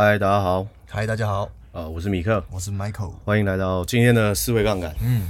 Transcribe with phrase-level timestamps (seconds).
[0.00, 0.64] 嗨，大家好！
[0.88, 1.42] 嗨，大家好！
[1.72, 4.94] 啊、呃，我是米克，我是 Michael，欢迎来到今天的思维杠杆。
[5.02, 5.26] 嗯，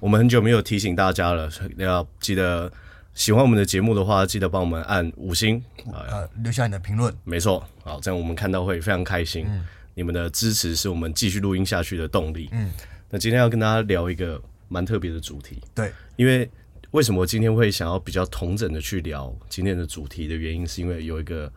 [0.00, 2.68] 我们很久没有提醒大家了，要记得
[3.14, 7.14] 喜欢我们的节目的话，记得帮我们按五星啊、呃，留下你的评论。
[7.22, 9.46] 没错，好，这样我们看到会非常开心。
[9.48, 12.48] 嗯，你们的支持是我们继续录音下去的动力。
[12.50, 12.72] 嗯，
[13.10, 15.62] 那今天要跟大家聊一个蛮特别的主题。
[15.76, 16.50] 对，因为
[16.90, 21.48] 为什么今天会想要比较同整的去聊今天的主题的原因，是因为有一个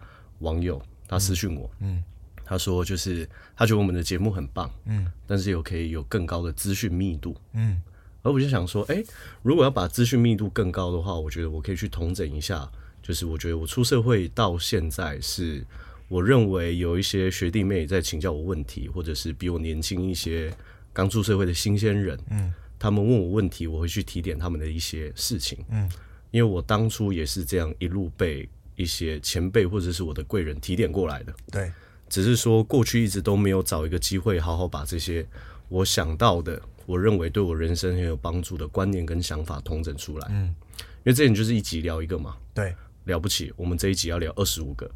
[0.42, 1.68] 网友他私讯我。
[1.80, 1.96] 嗯。
[1.96, 2.04] 嗯
[2.52, 7.82] 他说：“就是他觉得我们的节目很棒，嗯，但是有可以有更高的资讯密度，嗯，
[8.24, 9.06] 而我就想说，哎、欸，
[9.42, 12.70] 如果要把资讯密度更高的话，我觉得我可以去统整一下，
[13.02, 15.66] 就是我觉得我出社会到现在，是
[16.10, 20.54] 我认为有一些学弟妹在请教我问题，或者是比我年轻一些
[20.92, 25.90] 刚出社会的新鲜人，嗯，他们问我问题，我会去提点他们的一些事情，嗯，
[26.32, 31.72] 因为我当初也是这样一路被一些前辈或者是我的贵人提点过来的，对。”
[32.12, 35.26] 只是说，过去一直都没有找一个机会，好好把这些
[35.70, 40.28] 我想到的，我认为对我人生很有帮助的观念跟想法统整出来。
[40.30, 42.36] 嗯，因为这里就是一集聊一个嘛。
[42.54, 44.92] 对，了不起，我们这一集要聊二十五个。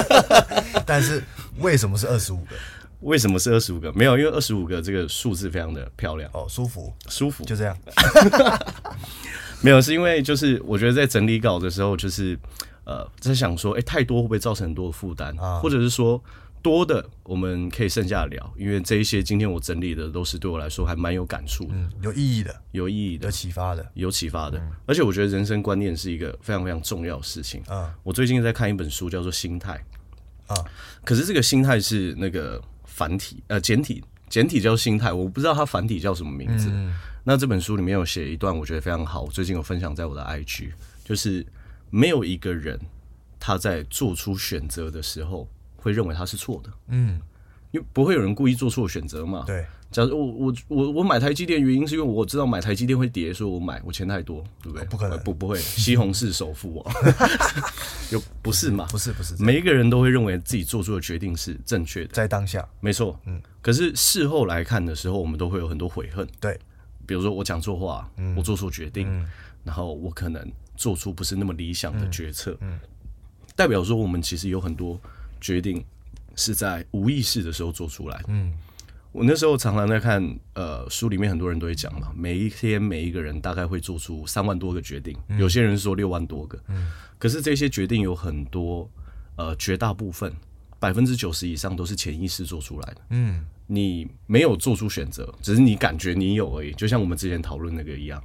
[0.86, 1.22] 但是
[1.58, 2.56] 为什么是二十五个？
[3.00, 3.92] 为什么是二十五个？
[3.92, 7.76] 没有，因为二十五个这个数字非常的漂亮哦，舒服，舒服，就这样。
[9.60, 12.38] 没有，是因为就是我觉得在整理稿的时候，就是。
[12.90, 15.32] 呃，在想说，哎、欸，太多会不会造成很多的负担？
[15.38, 16.20] 啊，或者是说
[16.60, 24.58] 多的，我们可以剩下聊，因为这一些今天我整理的都是对我来说还蛮有感触的，嗯，有意义的，有意义的，有启发的，有启发的。
[24.58, 27.62] 嗯，而且我觉得人生观念是一个非常非常重要的事情。
[27.68, 29.80] 啊，我最近在看一本书，叫做《心态》
[30.52, 30.64] 啊，
[31.04, 36.68] 可是这个心态是那个繁体，呃，简体，简体叫心态，我不知道它繁体叫什么名字。
[36.72, 36.92] 嗯，
[37.22, 40.72] 那这本书里面有写一段，我觉得非常好，我最近有分享在我的 IG，
[41.04, 41.46] 就是。
[41.90, 42.78] 没有一个人
[43.38, 47.20] 他在做出选择的时候会认为他是错的，嗯，
[47.70, 49.44] 因为不会有人故意做错选择嘛。
[49.46, 54.86] 对，假如我我我我买台积电原因是因为我知道买台积电会跌，所以我买，我钱太多，对不对？
[54.86, 56.92] 不可能，不不会，西红柿首富啊，
[58.12, 58.86] 又不是嘛？
[58.90, 63.40] 不是不是，每一个人都会认为自己做出的决定是正确的，在当下，没错，嗯。
[63.62, 66.58] 可是事后来看的时候，我们都会有很多悔恨，对，
[67.06, 69.26] 比如说我讲错话，嗯，我做错决定，嗯，
[69.64, 70.46] 然后我可能。
[70.80, 72.80] 做出不是那么理想的决策，嗯，嗯，
[73.54, 74.98] 代表说我们其实有很多
[75.38, 75.84] 决定
[76.36, 78.16] 是在无意识的时候做出来。
[78.20, 78.24] 的。
[78.28, 78.50] 嗯，
[79.12, 88.88] 我那时候常常在看，呃，书里面很多人都会讲嘛，每一天每一个人大概会做出三万多个决定，嗯，有些人说六万多个，嗯，可是这些决定有很多，
[89.36, 90.32] 呃，绝大部分
[90.78, 93.00] 百分之九十以上都是潜意识做出来的。
[93.10, 98.22] 嗯，你没有做出选择，只是你感觉你有而已，就像我们之前讨论那个一样。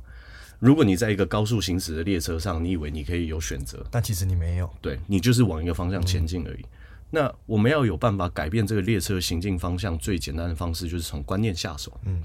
[0.60, 6.62] 如果你在一个高速行驶的列车上，你以为你可以有选择，但其实你没有，对，你就是往一个方向前进而已。
[6.62, 6.70] 嗯。
[7.12, 11.92] 那我们要有办法改变这个列车行进方向，最简单的方式就是从观念下手。
[12.06, 12.24] 嗯，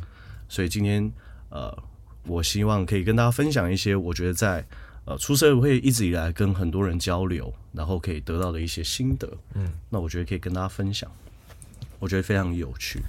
[0.48, 1.10] 所以今天
[1.50, 1.76] 呃，
[2.24, 4.64] 我希望可以跟大家分享一些我觉得在
[5.04, 9.28] 呃出社会一直以来跟很多人交流，然后可以得到的一些心得。
[9.54, 11.10] 嗯，那我觉得可以跟大家分享，
[11.98, 13.00] 我觉得非常有趣。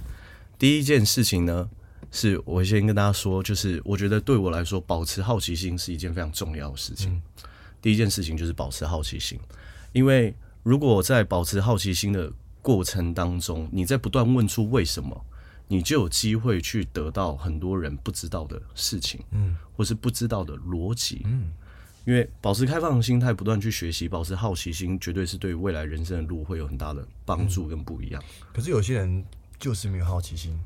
[0.58, 1.70] 第一件事情呢。
[2.12, 7.12] 是我先跟大家说，就是我觉得对我来说，保持好奇心是一件非常重要的事情。
[7.12, 7.22] 嗯。
[7.80, 9.36] 第一件事情就是保持好奇心，
[9.92, 10.32] 因为
[10.62, 15.24] 如果在保持好奇心的过程当中，你在不断问出为什么，
[15.66, 21.50] 你就有机会去得到很多人不知道的事情，嗯，或是不知道的逻辑，嗯。
[22.04, 28.22] 因为保持开放的心态，不断去学习，保持好奇心，绝对是对未来人生的路会有很大的帮助跟不一样。
[28.52, 29.24] 可是有些人
[29.58, 30.56] 就是没有好奇心。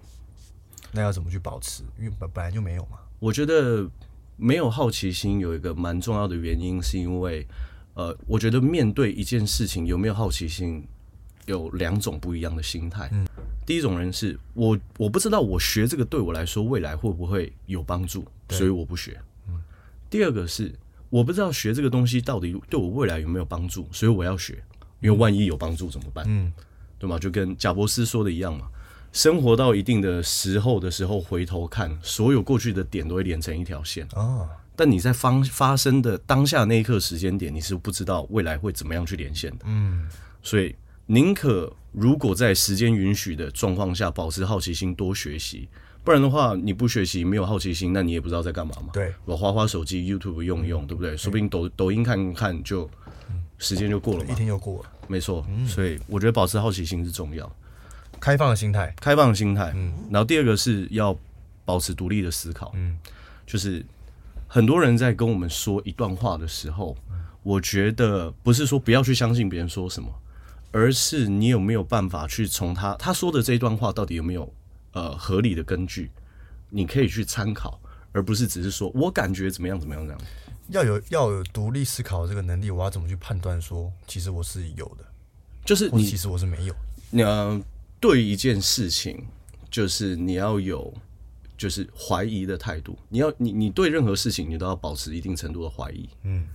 [0.97, 1.83] 那要怎么去保持？
[1.99, 2.99] 因为本本来就没有嘛。
[3.19, 3.89] 我觉得
[4.37, 7.47] 没有好奇心有一个蛮重要的原因，是因为
[7.95, 10.83] 呃，我觉得面对一件事情有没有好奇心，
[11.45, 13.09] 有两种不一样的心态。
[13.13, 13.27] 嗯，
[13.65, 19.21] 第一种人是我我不知道我学这个对我来说未来会不会有帮助，所以我不学。
[19.49, 19.63] 嗯。
[20.11, 20.75] 第二个是
[21.09, 24.63] 我不知道学这个东西到底对我未来有没有帮助，所以我要学，
[25.01, 26.25] 因为万一有帮助怎么办？
[26.29, 26.53] 嗯，
[26.99, 27.19] 对吗？
[27.19, 28.69] 就跟贾伯斯说的一样嘛，
[29.17, 34.47] 生活到一定的时候的时候，回头看，所有过去的点都会连成一条线啊。
[34.77, 39.65] 但你在发发生的当下那一刻时间点，你是不知道未来会怎么样去连线的。
[39.65, 40.07] 嗯，
[40.43, 40.77] 所以。
[41.09, 45.69] 宁可如果在时间允许的状况下保持好奇心，多学习，
[46.03, 48.89] 不然的话你不学习，没有好奇心，那你也不知道在干嘛嘛。
[48.93, 51.17] 对，我花花手机，YouTube 用一用，嗯、对不对？
[51.17, 52.91] 说不定抖抖音看看就
[53.57, 54.91] 时间就过了嘛，一天就过了。
[55.07, 57.47] 没错，嗯、所以我觉得保持好奇心是重要，
[58.21, 59.73] 开放的心态，开放的心态。
[59.75, 61.17] 嗯，然后第二个是要
[61.65, 62.73] 保持独立的思考。
[62.75, 62.99] 嗯，
[63.47, 63.85] 就是
[64.47, 66.97] 很多人在跟我们说一段话的时候，
[67.43, 70.09] 我觉得不是说不要去相信别人说什么。
[70.73, 74.53] 而是你有没有办法去从他他说的这一段话到底有没有
[74.93, 76.11] 呃合理的根据，
[76.69, 77.81] 你可以去参考，
[78.13, 80.21] 而不是只是说我感觉怎么样怎么样这样。
[80.69, 85.05] 要有要有独立思考的这个能力，我要怎么去判断说其实我是有的，
[85.65, 86.75] 就是你其实我是没有。
[87.09, 87.59] 你要
[88.07, 89.27] 对一件事情，
[89.71, 90.95] 就是你要有
[91.59, 96.47] 就是怀疑的态度，你要你你对任何事情你都要保持一定程度的怀疑，嗯。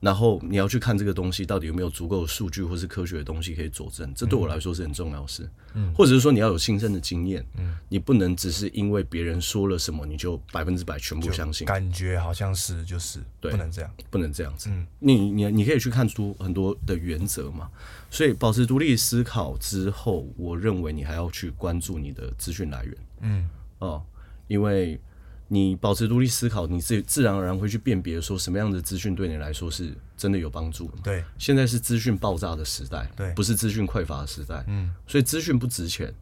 [0.00, 5.48] 然后你要去看这个东西到底有没有足够的数据或是科学的东西可以佐证，这对我来说是很重要的事。
[5.74, 14.68] 嗯，或者是说你要有亲身的经验，嗯，你不能只是因为别人说了什么你就百分之百全部相信，感觉好像是就是，对，不能这样，不能这样子。
[14.70, 17.70] 嗯，你你你可以去看出很多的原则嘛。
[18.10, 22.96] 所以保持独立思考之后，我认为你还要去关注你的资讯来源。
[23.20, 23.48] 嗯，
[23.78, 24.02] 哦，
[24.46, 25.00] 因为。
[25.48, 30.98] 你保持独立思考，你自自然而然会去辨别说什么样的资讯对你来说是真的有帮助的。
[31.04, 34.64] 对，现在是资讯爆炸的时代，对，不是资讯匮乏的时代。
[34.66, 36.12] 嗯，所以资讯不值钱，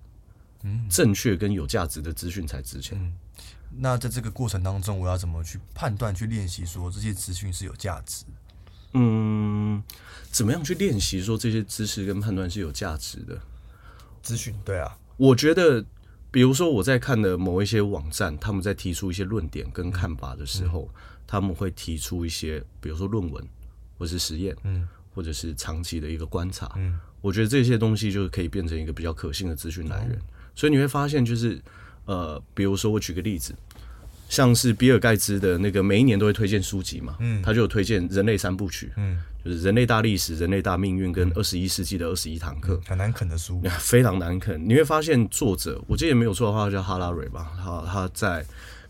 [0.62, 2.99] 嗯，正确跟有价值的资讯才值钱。
[3.00, 3.15] 嗯，
[3.79, 8.26] 那在这个过程当中，我要怎么去判断、去练习说这些资讯是有价值？
[8.93, 9.82] 嗯，
[10.31, 13.41] 怎么样去练习说这些知识跟判断是有价值的
[14.23, 14.55] 资讯？
[14.67, 15.82] 对啊，我觉得。
[16.35, 23.49] 比如说我在看的某一些网站，他们在提出一些论点跟看法的时候，嗯、他们会提出一些，比如说论文，
[23.97, 30.17] 或是实验，嗯，或者是长期的一个观察，嗯，我觉得这些东西就是可以变成一个比较可信的资讯来源。
[30.17, 30.23] 嗯、
[30.57, 31.63] 所以你会发现，就是
[32.05, 33.55] 呃，比如说我举个例子，
[34.29, 39.23] 像是比尔盖茨的那个每一年都会推荐书籍嘛，嗯，他就有推荐《人类三部曲》，嗯。
[39.44, 44.58] 就是人类大历史、人类大命运跟二十一世纪的二十一堂课，很难啃的书， 非常难啃。
[44.67, 47.52] 你会发现作者，我记得没有错的话，叫哈拉瑞吧？
[47.62, 48.43] 他他在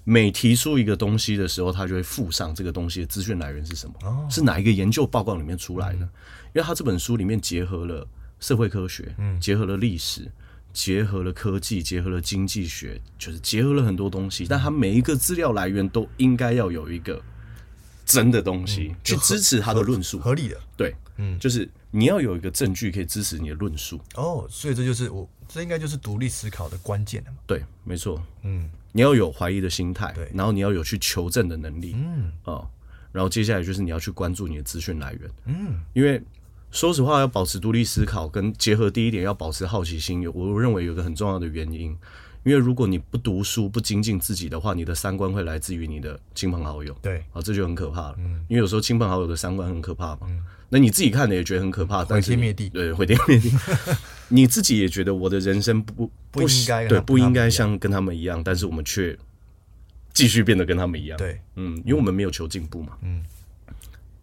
[0.05, 6.01] 每提出一个东西的时候，他就会附上这个东西的资讯来源是什么，是哪一个研究报告里面出来的？
[6.53, 8.07] 因为他这本书里面结合了
[8.39, 10.31] 社会科学，嗯结合了历史，
[10.73, 14.47] 结合了科技，结合了经济学，就是结合了很多东西。
[14.49, 17.21] 但他每一个资料来源都应该要有一个。
[18.05, 24.01] 真的东西、嗯、去支持他的论述，合理的，对，嗯，就是你要有一个证据可以支持你的论述。
[24.15, 27.39] 哦，所以这就是我，这应该就是独立思考的关键了嘛。
[27.47, 32.69] 对，没错，嗯，你要有怀疑的心态，对，然后你要有去求证的能力，嗯，哦，
[33.13, 36.23] 然后接下来就是你要去关注你的资讯来源，嗯，因为
[36.71, 41.97] 说实话，要保持独立思考，跟结合第一点要保持好奇心，有我认为有个很重要的原因。
[42.45, 46.95] 因为如果你不读书、不精进自己的话，你的三观会来自于你的亲朋好友。
[47.01, 48.15] 对，啊，这就很可怕了。
[48.19, 50.21] 嗯，因为有时候亲朋好友的三观很可怕嘛。
[50.29, 52.69] 嗯，那你自己看的也觉得很可怕，毁天灭地。
[52.69, 53.51] 对，毁天灭地。
[54.29, 59.19] 你自己也觉得我的人生不不应该对不应该像跟他们一样，但是我们却
[60.13, 61.17] 继续变得跟他们一样。
[61.17, 62.99] 对，嗯，因为我们没有求进步嘛。
[63.01, 63.25] 嗯，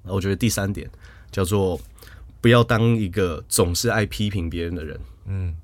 [0.04, 0.88] 我觉得第三点
[1.32, 1.82] 叫做
[2.40, 5.00] 不要当一个总是爱批评别人的人。
[5.26, 5.56] 嗯。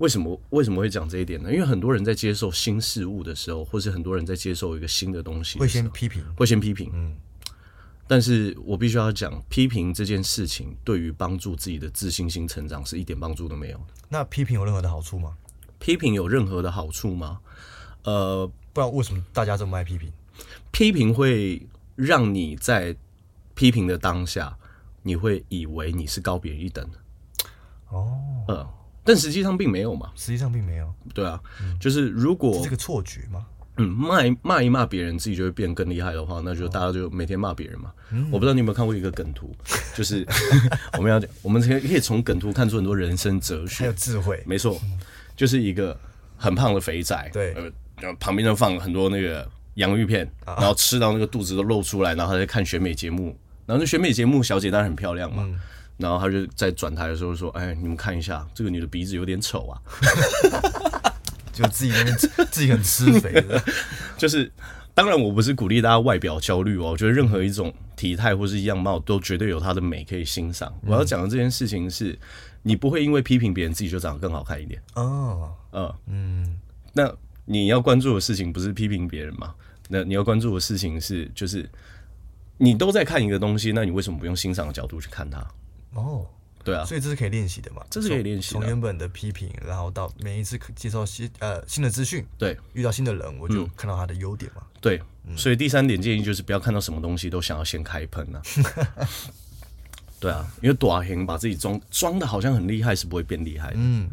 [0.00, 1.52] 为什么为什么会讲这一点呢？
[1.52, 6.90] 因为很多人在接受新事物的时候，或是很多人在接受一个新的东西，会先批评，会先批评。
[6.94, 7.14] 嗯，
[8.08, 13.80] 但是我必须要讲，批评这件事情对于帮助自己的自信心成长是一点帮助都没有。
[14.08, 15.36] 那批评有任何的好处吗？
[15.78, 17.38] 批评有任何的好处吗？
[18.04, 20.10] 呃，不知道为什么大家这么爱批评？
[20.70, 22.96] 批评会让你在
[23.54, 24.56] 批评的当下，
[25.02, 26.98] 你会以为你是高别人一等的。
[27.90, 28.66] 哦，嗯。
[29.12, 30.92] 但实际上并没有嘛，实际上并没有。
[31.12, 33.44] 对啊，嗯、就是如果这个错觉吗？
[33.76, 37.90] 嗯，骂一骂一骂别人，自己就会变更厉害的话，那就大家就每天骂别人嘛。
[38.12, 39.54] 嗯、我不知道你有没有看过一个梗图，
[39.96, 40.26] 就是
[40.98, 44.42] 我们要讲，我们可以可以从梗图看出很多人生哲学，还有智慧。
[44.46, 44.80] 没错，
[45.34, 45.98] 就是一个
[46.36, 47.54] 很胖的肥仔，对，
[48.02, 55.44] 呃，旁边就放很多那个洋芋片，然后吃到那个肚子都露出来，然后他在看选美节目，然后那选美节目小姐当然很漂亮嘛。
[55.46, 55.58] 嗯
[56.00, 59.78] 然后他就在转台的时候说：“哎，你们看一下，这个女的鼻子有点丑啊。
[61.52, 62.16] ”就自己那边
[62.50, 63.62] 自己很吃肥的，
[64.16, 64.50] 就是。
[64.92, 66.90] 当然，我不是鼓励大家外表焦虑哦。
[66.90, 70.70] 我觉得任何一种体态或是样貌都绝对有它的美可以欣赏。
[70.82, 72.18] 我要讲的这件事情是，
[72.62, 75.54] 你不会因为批评别人自己就长得更好看一点哦。
[75.72, 76.60] 嗯嗯，
[76.92, 77.10] 那
[77.46, 79.54] 你要关注的事情不是批评别人嘛？
[79.88, 81.66] 那你要关注的事情是，就是
[82.58, 85.38] 你都在看一个东西，那你为什么不用欣赏的角度去看它？
[85.94, 86.26] 哦。
[86.62, 87.82] 对啊，所以这是可以练习的嘛？
[87.88, 88.60] 这是可以练习的。
[88.60, 94.62] 从原本的批评，然后到每一次接受新呃新的资讯，对，遇到新的人，我就看到他的优点嘛。
[94.78, 95.00] 对，
[95.38, 98.42] 所以第三点建议就是不要看到什么东西都想要先开喷呐。
[100.20, 103.76] 对啊，因为短行把自己装装的好像很厉害，是不会变厉害的。
[103.78, 104.10] 嗯。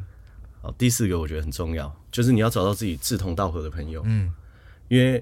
[0.62, 4.02] 好，第四个我觉得很重要，就是你要找到自己志同道合的朋友。
[4.06, 4.32] 嗯，
[4.88, 5.22] 因为。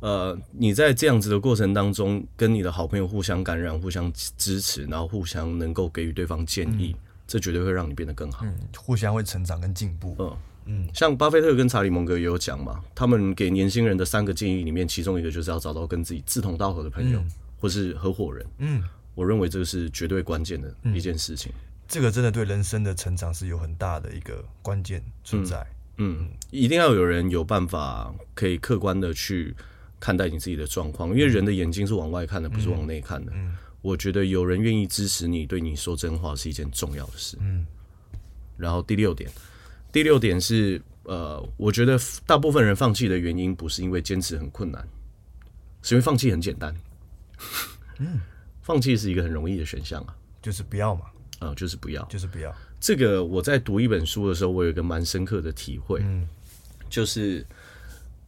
[0.00, 8.44] 呃，你在这样子的过程当中，跟你的好朋友互相感染、互相支持，然后互相能够给予对方建议，嗯、这绝对会让你变得更好。
[8.44, 10.14] 嗯，互相会成长跟进步。
[10.18, 10.36] 嗯
[10.66, 18.46] 嗯，像巴菲特跟查理蒙格也有讲嘛，他们给年轻人的三个建议里面，其中一个就是要找到跟自己志同道合的朋友，嗯、或是合伙人。
[18.58, 18.82] 嗯，
[19.14, 21.60] 我认为这个是绝对关键的一件事情、嗯。
[21.88, 25.64] 这个真的对人生的成长是有很大的一个关键存在。
[25.98, 29.54] 嗯，嗯，一定要有人有办法可以客观的去。
[29.98, 33.32] 看待你自己的状况，因为人的眼睛是往外看的，不是往内看的。
[33.34, 37.36] 嗯，我觉得有人愿意支持你，对你说真话是一件重要的事。
[37.40, 37.66] 嗯，
[38.56, 39.30] 然后第六点，
[39.90, 44.86] 第六点是呃，我觉得大部分人放弃的原因不是因为坚持很困难，
[45.82, 46.74] 是因为放弃很简单。
[47.98, 48.20] 嗯，
[48.62, 51.06] 放弃是一个很容易的选项啊，就是不要嘛。
[51.38, 52.54] 啊，就是不要，就是不要。
[52.80, 56.26] 这个我在读一本书的时候，我有一个蛮深刻的体会，嗯，
[56.88, 57.46] 就是。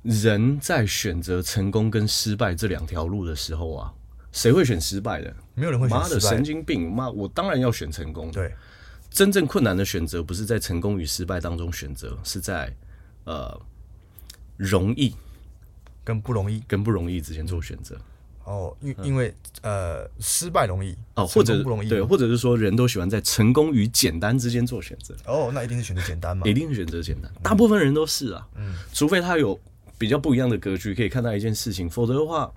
[0.08, 3.92] 人在选择成功跟失败这两条路的时候啊，
[4.32, 5.36] 谁会选失败的？
[5.54, 6.08] 没有人会选失败。
[6.08, 6.90] 妈的神经病！
[6.90, 8.30] 妈，我当然要选成功。
[8.32, 8.54] 对，
[9.10, 12.74] 真正困难的选择不是在成功与失败当中选择，是在
[13.24, 13.60] 呃
[14.56, 15.14] 容易
[16.02, 17.94] 跟不容易跟不容易之间做选择。
[18.44, 25.14] 哦，因因为呃失败容易哦，或者不容易对，或者是说人都喜欢在成功与简单之间做选择。
[25.26, 26.46] 哦，那一定是选择简单嘛？
[26.46, 28.48] 一定是选择简单，大部分人都是啊。
[28.56, 29.60] 嗯，除非他有。
[29.98, 31.90] 比较不一样的格局，可以看到一件事情。
[31.90, 32.50] 否则的话，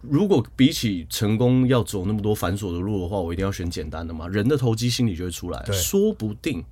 [0.00, 4.28] 如果比起成功要走那么多繁琐的路的话，我一定要选简单的嘛。
[4.28, 6.64] 人的投机心理就会出来，说不定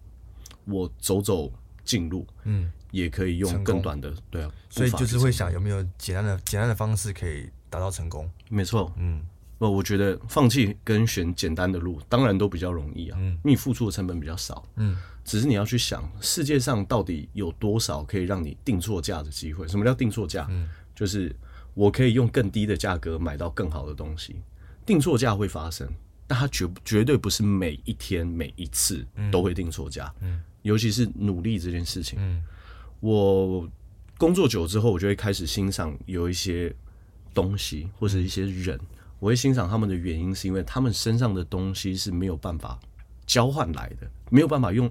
[0.65, 1.51] 我走走
[1.85, 4.51] 近路，嗯，也可以用更短的，对啊。
[4.69, 8.29] 所以就是会想有没有简单的、简单的方式可以达到成功。
[8.49, 9.23] 没错，嗯，
[9.61, 14.97] 我我觉得放弃跟选简单的路，当然都比较容易啊，嗯，因为你付出的成本比较少，嗯。
[15.23, 19.69] 只是你要去想，世界上到底有多少可以让你定错价的机会？
[19.69, 20.47] 什么叫定错价？
[20.51, 21.33] 嗯，就是
[21.75, 24.37] 我可以用更低的价格买到更好的东西。
[24.87, 25.87] 定错价会发生，
[26.27, 30.13] 但它绝绝对不是每一天每一次都会定错价。
[30.21, 32.19] 嗯，尤其是努力这件事情。
[32.19, 32.43] 嗯，
[33.01, 33.69] 我
[34.17, 36.75] 工作久之后，我就会开始欣赏有一些
[37.35, 38.81] 东西或者一些人。
[39.21, 42.77] 我会欣赏他们的原因，是因为他们身上的东西是没有办法
[43.25, 44.91] 交换来的，没有办法用。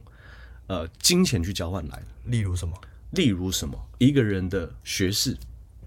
[0.68, 2.80] 呃，金钱去交换来的，例如什么？
[3.10, 3.76] 例如什么？
[3.98, 5.36] 一个人的学识，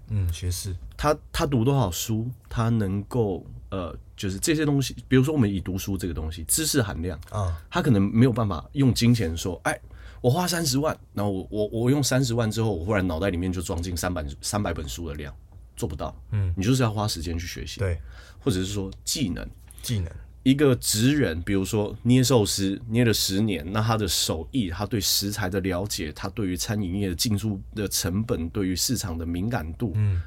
[0.09, 9.79] 嗯，学识，他他读多少书，他能够呃，就是这些东西，比如说我们以读书这个东西，知识含量啊，他可能没有办法用金钱说，哎，
[10.19, 15.33] 我花三十万，然后我我我用三十万之后，我忽然脑袋里面就装进三百三百本书的量，
[15.77, 17.97] 做不到，嗯，你就是要花时间去学习，对，
[18.43, 19.47] 或者是说技能，
[19.81, 20.11] 技能。
[20.43, 30.21] 一个职人，比如说捏寿司，捏了十年，那他的手艺，他对食材的了解，他对于餐饮业的进驻的成本，对于市场的敏感度，嗯，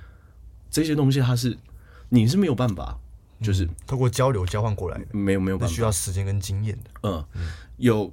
[0.70, 1.54] 这些东西他是
[2.08, 2.98] 你是没有办法，
[3.42, 6.90] 就是透过交流交换过来的，没有没有办法，需要时间跟经验的。
[7.02, 7.22] 嗯，
[7.76, 8.10] 有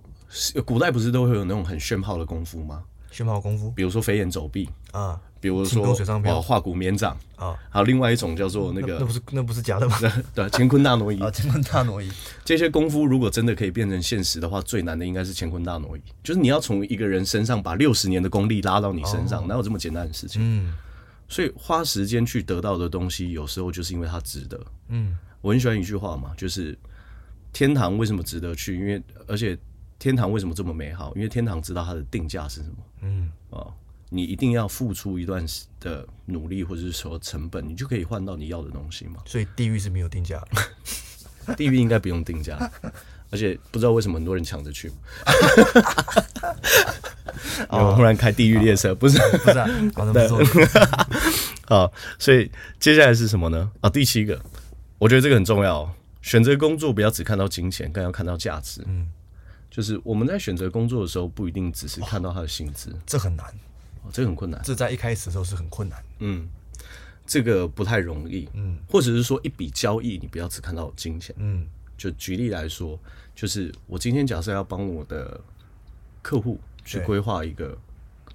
[0.65, 2.83] 古代不是都会有那种很炫炮的功夫吗？
[3.13, 5.19] 炫炮功夫，比如说飞檐走壁啊。
[5.39, 5.85] 比如说
[6.23, 9.97] 哦，画骨绵掌啊，还有另外一种叫做那个，那不是那不是假的吗？
[10.33, 12.09] 对，乾坤大挪移啊，乾坤大挪移。
[12.45, 20.41] 这些功夫如果真的可以变成现实的话，最难的应该是乾坤大挪移，就是你要从一个人身上把六十年的功力拉到你身上，哪有这么简单的事情？
[20.41, 20.73] 嗯，
[21.27, 24.57] 所以花时间去得到的东西，有时候就是因为它值得。
[24.87, 26.73] 嗯，我很喜欢一句话嘛，就是
[27.51, 28.79] 天堂为什么值得去？
[28.79, 29.59] 因为而且
[29.99, 31.11] 天堂为什么这么美好？
[31.17, 32.77] 因为天堂知道它的定价是什么。
[33.03, 33.67] 嗯啊。
[34.09, 39.15] 你一定要付出一段时的努力，或者是说成本，你就可以换到你要的东西嘛。
[39.25, 40.39] 所以地狱是没有定价
[41.47, 42.71] 的， 地狱应该不用定价，
[43.31, 44.91] 而且不知道为什么很多人抢着去。
[47.69, 49.59] 我忽然开地狱列车，不是不是，
[51.65, 53.71] 好， 所以接下来是什么呢？
[53.81, 54.39] 啊，第七个，
[54.99, 55.91] 我觉得这个很重要。
[56.21, 58.83] 选择工作不要只看到金钱，更要看到价值。
[58.85, 59.07] 嗯，
[59.73, 63.43] 就是我们在选择工作的时候，不一定只是看到他的薪资，这很难。
[64.11, 64.61] 这个很困难。
[64.63, 66.03] 这在一开始的时候是很困难。
[66.19, 66.47] 嗯，
[67.25, 68.47] 这个不太容易。
[68.53, 71.35] 嗯，或者是说一笔交易，你不要只看到金钱。
[71.39, 71.65] 嗯，
[71.97, 72.99] 就举例来说，
[73.33, 75.41] 就是我今天假设要帮我的
[76.21, 77.75] 客户去规划一个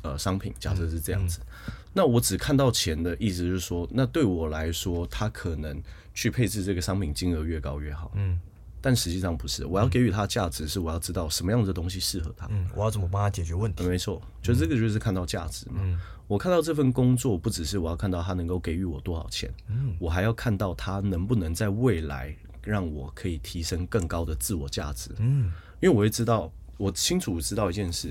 [0.03, 5.81] 呃商品，假设是这样子，嗯嗯、那我只看到钱的意思就是说，那对我来说，他可能
[6.13, 8.11] 去配置这个商品金额越高越好。
[8.17, 8.41] 嗯。
[8.81, 12.47] 但实际上不是，我要给予他价值，是我要知道什么样的东西适合他。
[12.51, 13.85] 嗯，我要怎么帮他解决问题？
[13.85, 15.81] 没错，就这个就是看到价值嘛。
[15.81, 22.33] 嗯，我看到这份工作，不只是我要看到他能够给予我多少钱，嗯，我还要看到他能不能在未来
[22.63, 25.11] 让我可以提升更高的自我价值。
[25.19, 28.11] 嗯，因为我会知道，我清楚知道一件事，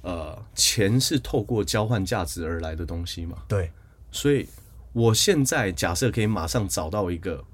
[0.00, 3.36] 呃，钱是透过交换价值而来的东西嘛。
[3.46, 3.70] 对，
[4.10, 4.48] 所以
[4.94, 7.44] 我现在假设可以马上找到一个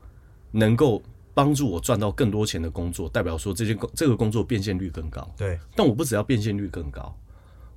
[0.52, 1.02] 能够。
[1.34, 5.28] 帮助我赚到更多钱的工作，代表说这件工这个工作变现率更高。
[5.36, 7.14] 对，但我不只要变现率更高，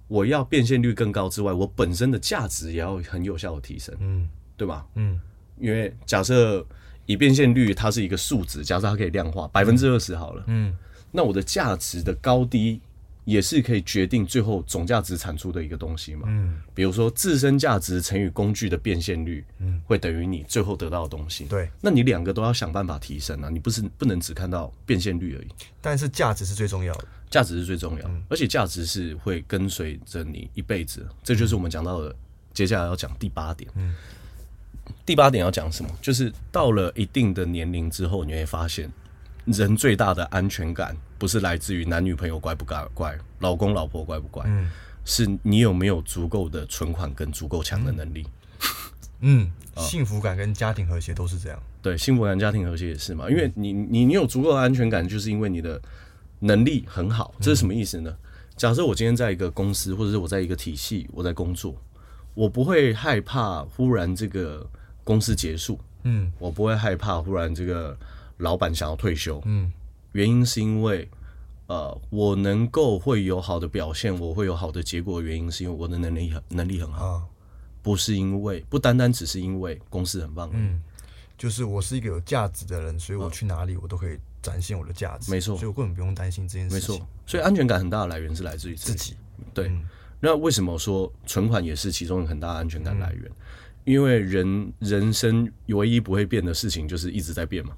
[0.08, 3.96] 我要变现率更高之外，我本身的价值也要很有效的提升。
[4.00, 4.86] 嗯，对吧？
[4.96, 5.20] 嗯，
[5.60, 6.66] 因为假设
[7.06, 10.44] 以变现率它是一个数值，假设它可以量化百分之二十好了。
[10.48, 10.74] 嗯，
[11.12, 12.80] 那我的价值的高低。
[13.28, 16.24] 也是可以决定最后总价值产出的一个东西嘛。
[16.28, 21.44] 嗯，比如说自身价值乘以工具的变现率，嗯，会等于你最后得到的东西。
[21.44, 25.48] 对，那你两个都要想办法提升啊，你不是不能只看到变现率而已。
[25.82, 31.06] 但是价值是最重要的，价值是最重要的，而且价值是会跟随着你一辈子。
[31.22, 32.16] 这就是我们讲到的，
[32.54, 33.70] 接下来要讲第八点。
[33.76, 33.94] 嗯，
[35.06, 35.92] 第八点要讲什么？
[36.02, 38.90] 就是到了一定的年龄之后，你会发现。
[39.46, 44.70] 人最大的安全感不是来自于男女朋友乖不乖乖，老公老婆乖不乖，嗯，
[45.04, 48.26] 是你有没有足够的存款跟足够强的能力。
[49.22, 51.60] 嗯，幸福感跟家庭和谐都是这样。
[51.82, 55.82] 对，幸福感、家庭和谐也是嘛，因为你你你有足够的安全感，就是因为你的
[56.40, 57.34] 能力很好。
[57.40, 58.16] 这是什么意思呢？
[58.56, 61.76] 假设我今天在一个公司，或者是我在一个体系，我在工作，
[62.34, 64.68] 我不会害怕忽然这个
[65.04, 67.98] 公司结束，嗯，我不会害怕忽然这个。
[68.40, 69.74] 老板想要退休，嗯，
[70.18, 71.08] 原因是因为，
[71.68, 75.22] 呃，我能够会有好的表现，我会有好的结果。
[75.22, 77.24] 原因是因为我的能力很能力很好，啊、
[77.84, 80.82] 不是因为不单单只是因为公司很棒，嗯，
[81.38, 86.96] 就是我是一个有价值的人，所以我去哪里我都可以展现我的价值，没错，所以我根本不用担心这件事情。
[86.96, 89.16] 没错，所以安全感很大的来源是来自于自己。
[89.54, 89.88] 对，嗯、
[90.20, 93.24] 那为什么说存款也是其中很大的安全感来源？
[93.26, 93.36] 嗯
[93.88, 97.74] 因为人人生唯一不会变的事情就是一直在变嘛，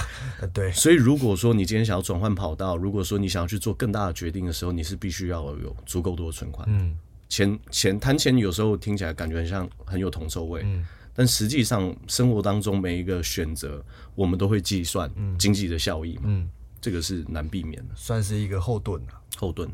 [0.54, 6.66] 对，所以如果说你今天想要转换跑道，如果说你想要去做更大的决定的时候，你是必须要有足够多的存款。
[6.70, 6.96] 嗯，
[7.28, 16.48] 钱钱谈钱有时候听起来感觉很像很有铜臭味，嗯，但实际上生活当中每一个选择，我们都会计算经济的效益嘛，嗯，
[16.80, 19.68] 这个是难避免的，算是一个后盾啊，后盾。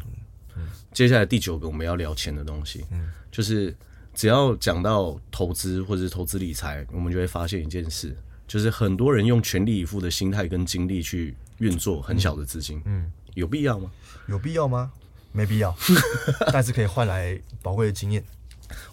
[0.56, 3.72] 嗯，接下来第九个我们要聊钱的东西，嗯，就是。
[4.16, 8.16] 只要讲到投资或者是投资理财，我们就会发现一件事，
[8.48, 13.90] 就是很多人用全力以赴的心态跟精力去运作很小的资金，嗯，嗯，有必要吗？
[14.26, 14.90] 有必要吗？
[15.32, 15.76] 没必要，
[16.50, 18.24] 但是可以换来宝贵的经验。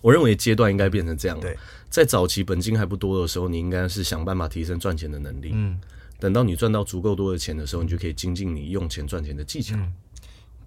[0.02, 1.58] 我认为阶段应该变成这样，对，
[1.90, 5.80] 在早期本金还不多的时候，你应该是想办法提升赚钱的能力，嗯，
[6.20, 9.78] 等到你赚到足够多的钱的时候，你就可以精进你用钱赚钱的技巧。
[9.78, 9.94] 嗯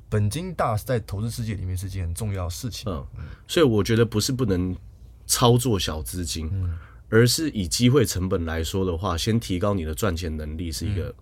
[0.08, 2.90] 本金大在投资世界里面是件很重要的事情。
[2.90, 3.04] 嗯，
[3.48, 4.76] 所以我觉得不是不能
[5.26, 11.12] 操作小资金，嗯，而是以机会成本来说的话，先提高你的赚钱能力是一个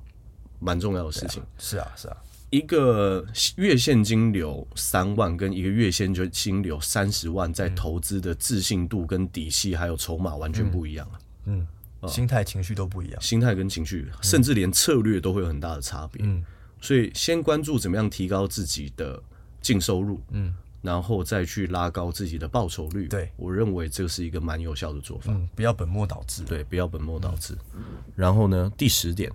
[0.61, 1.43] 蛮重要的事情。
[1.43, 2.17] 嗯，是啊，是啊，
[2.51, 3.25] 一个
[3.57, 11.19] 月现金流三万跟一个月现金流三十万，在投资的自信度跟底气还有筹码完全不一样啊。
[11.47, 11.67] 嗯，
[12.07, 16.23] 心态情绪都不一样，心态跟情绪，甚至连策略都会有很大的差别。
[16.25, 16.45] 嗯。
[16.85, 19.23] 所以，先关注怎么样提高自己的
[19.63, 23.09] 净收入，嗯，然后再去拉高自己的报酬率。
[23.09, 25.33] 对，我认为这是一个蛮有效的做法。
[25.33, 26.45] 嗯，不要本末倒置。
[26.45, 27.57] 对，不要本末倒置。
[27.75, 27.83] 嗯，
[28.15, 29.33] 然后呢，第十点，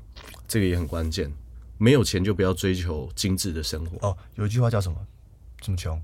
[0.48, 1.34] 这个也很关键，
[1.80, 4.08] 没有钱就不要追求精致的生活。
[4.08, 4.98] 哦，有一句话叫什么？
[5.60, 6.00] 这么穷，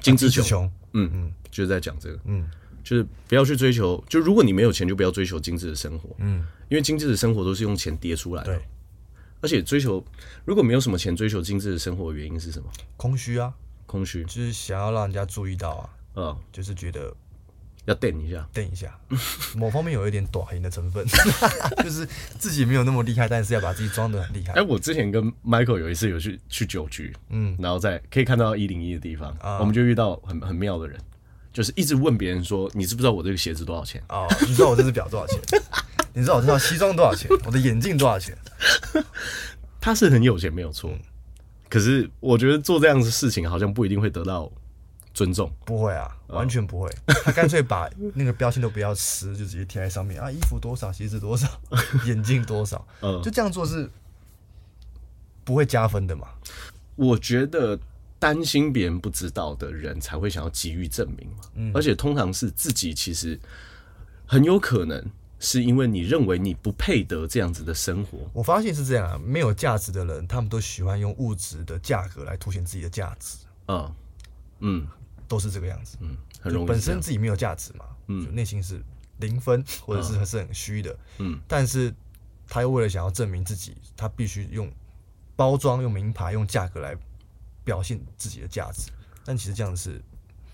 [0.00, 0.68] 精致穷。
[0.92, 2.18] 嗯嗯，就是在讲这个。
[2.24, 2.50] 嗯，
[2.82, 4.02] 就是不要去追求。
[4.08, 6.10] 就如果你没有钱，就不要追求精致的生活。
[6.18, 8.60] 嗯，因为精致的生活都是用钱叠出来的。
[9.44, 9.46] 对。
[9.46, 10.04] 而且追求，
[10.44, 12.68] 如果没有什么钱，追求精致的生活原因是什么？
[12.96, 13.52] 空虚啊，
[13.86, 17.14] 空虚，就是想要让人家注意到啊，嗯，就是觉得
[17.84, 18.98] 要垫一下，垫一下，
[19.54, 21.06] 某方面有一点短型的成分，
[21.84, 24.54] 就是自己没有那么厉害，但是要把自己装的很厉害。
[24.54, 30.98] 哎，我之前跟 Michael 有一次有去去酒局，嗯，然后在可以看到一零一的地方，啊、我们就遇到很很妙的人，
[31.52, 34.02] 就是一直问别人说，你知不知道我这个鞋子多少钱？
[34.08, 35.38] 哦，你知道我这只表多少钱？
[36.14, 37.28] 你知道我这套西装多少钱？
[37.44, 38.38] 我的眼镜多少钱？
[39.80, 40.90] 他是很有钱，没有错。
[41.68, 44.50] 可是我觉得做这样的事情好像不一定会得到
[45.12, 45.52] 尊重？
[45.64, 46.88] 不会啊，完全不会。
[47.24, 51.48] 他干脆把那个标签都不要撕，就直接贴在上面啊，衣服多少，鞋子多少，
[52.06, 53.90] 眼镜多少，嗯，就这样做是
[55.42, 56.28] 不会加分的嘛？
[56.94, 57.76] 我觉得
[58.20, 61.44] 担心别人不知道的人才会想要急于证明嘛。
[61.56, 63.38] 嗯，而且通常是自己其实
[64.24, 65.04] 很有可能。
[65.44, 68.18] 是因为你认为你不配得这样子的生活。
[68.32, 73.36] 我发现是这样啊，没有价值的人，他们都喜欢用物质的价格来凸显自己的价值。
[73.68, 73.94] 嗯
[74.60, 74.88] 嗯，
[75.28, 75.98] 都是这个样子。
[76.00, 76.66] 嗯，很容易。
[76.66, 78.82] 本身自己没有价值嘛，嗯，内心是
[79.18, 80.96] 零分，或者是是很虚的。
[81.18, 81.94] 嗯，但是
[82.48, 84.72] 他又为了想要证明自己，他必须用
[85.36, 86.96] 包装、用名牌、用价格来
[87.62, 88.90] 表现自己的价值。
[89.26, 90.00] 但其实这样是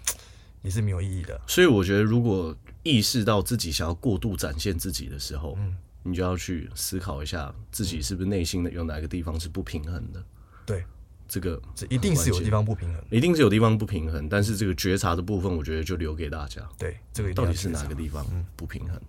[0.63, 1.41] 也是没有意义的。
[1.47, 10.25] 所以我觉得，如果意识到自己想要过度展现自己的时候，嗯，你就要去思考一下自己是不是内心的有哪个地方是不平衡的。
[10.65, 10.85] 对，
[11.29, 14.29] 这个这一定是有地方不平衡，一定是有地方不平衡。
[14.29, 16.67] 但是这个觉察的部分，我觉得就留给大家。
[16.79, 18.25] 对，这个到底是哪个地方
[18.57, 19.01] 不平衡？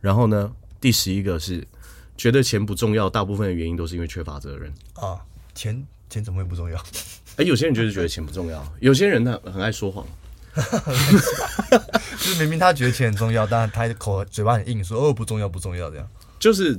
[0.00, 1.66] 然后呢，第十一个是
[2.16, 5.20] 觉得钱不重要，大部分的原因都是因为缺乏责任啊。
[5.54, 6.82] 钱钱怎么会不重要？
[7.36, 10.06] 哎，有些人就是觉得钱不重要，有些人他很爱说谎。
[12.18, 16.08] 就是明明他觉得钱很重要，但他口嘴巴很硬，说哦不重要不重要这样。
[16.38, 16.78] 就是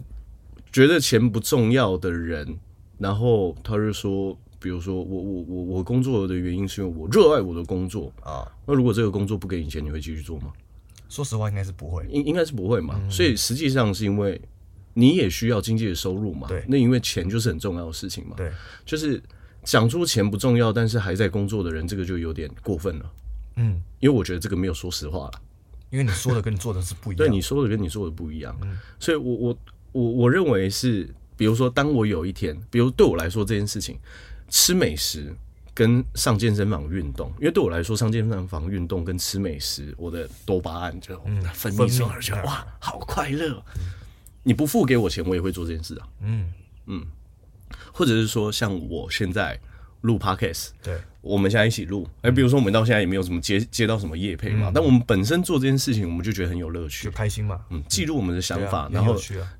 [0.71, 2.57] 觉得钱不重要的人，
[2.97, 8.45] 然后他就说，比如说我我我我工作的原因是因为我热爱我的工作啊。
[8.65, 10.53] 那如果这个工作不给你钱，你会继续做吗？
[11.09, 12.99] 说实话，应该是不会，应应该是不会嘛。
[13.09, 14.39] 所以实际上是因为
[14.93, 16.47] 你也需要经济的收入嘛。
[16.47, 18.36] 对，那因为钱就是很重要的事情嘛。
[18.36, 18.51] 对，
[18.86, 19.21] 就是
[19.63, 23.12] 讲出钱不重要，但是还在工作的人，这个就有点过分了。
[23.56, 25.42] 嗯，因为我觉得这个没有说实话了，
[25.89, 27.18] 因为你说的跟你做的是不一样。
[27.18, 29.58] 对，你说的跟你做的不一样，嗯，所以我我
[29.92, 33.98] 我我认为是，比如说，当我有一天，比如对我来说这件事情，
[34.50, 35.34] 吃美食
[35.74, 41.16] 跟上健身房运动，因为对我来说，上健身房运动跟吃美食，我的多巴胺就
[41.54, 43.63] 分泌出来，觉得哇，好快乐。
[44.44, 46.08] 你不付给我钱，我也会做这件事啊。
[46.22, 46.52] 嗯
[46.88, 47.06] 嗯，
[47.92, 49.60] 或者是说，像我现在。
[50.04, 52.07] 录 podcast，对，我们现在一起录。
[52.21, 57.59] 哎，比如说我们到现在也没有什么接接到什么业配嘛，但我们本身做这件事情，我们就觉得很有乐趣，就开心嘛。
[57.69, 59.15] 嗯，记录我们的想法，然后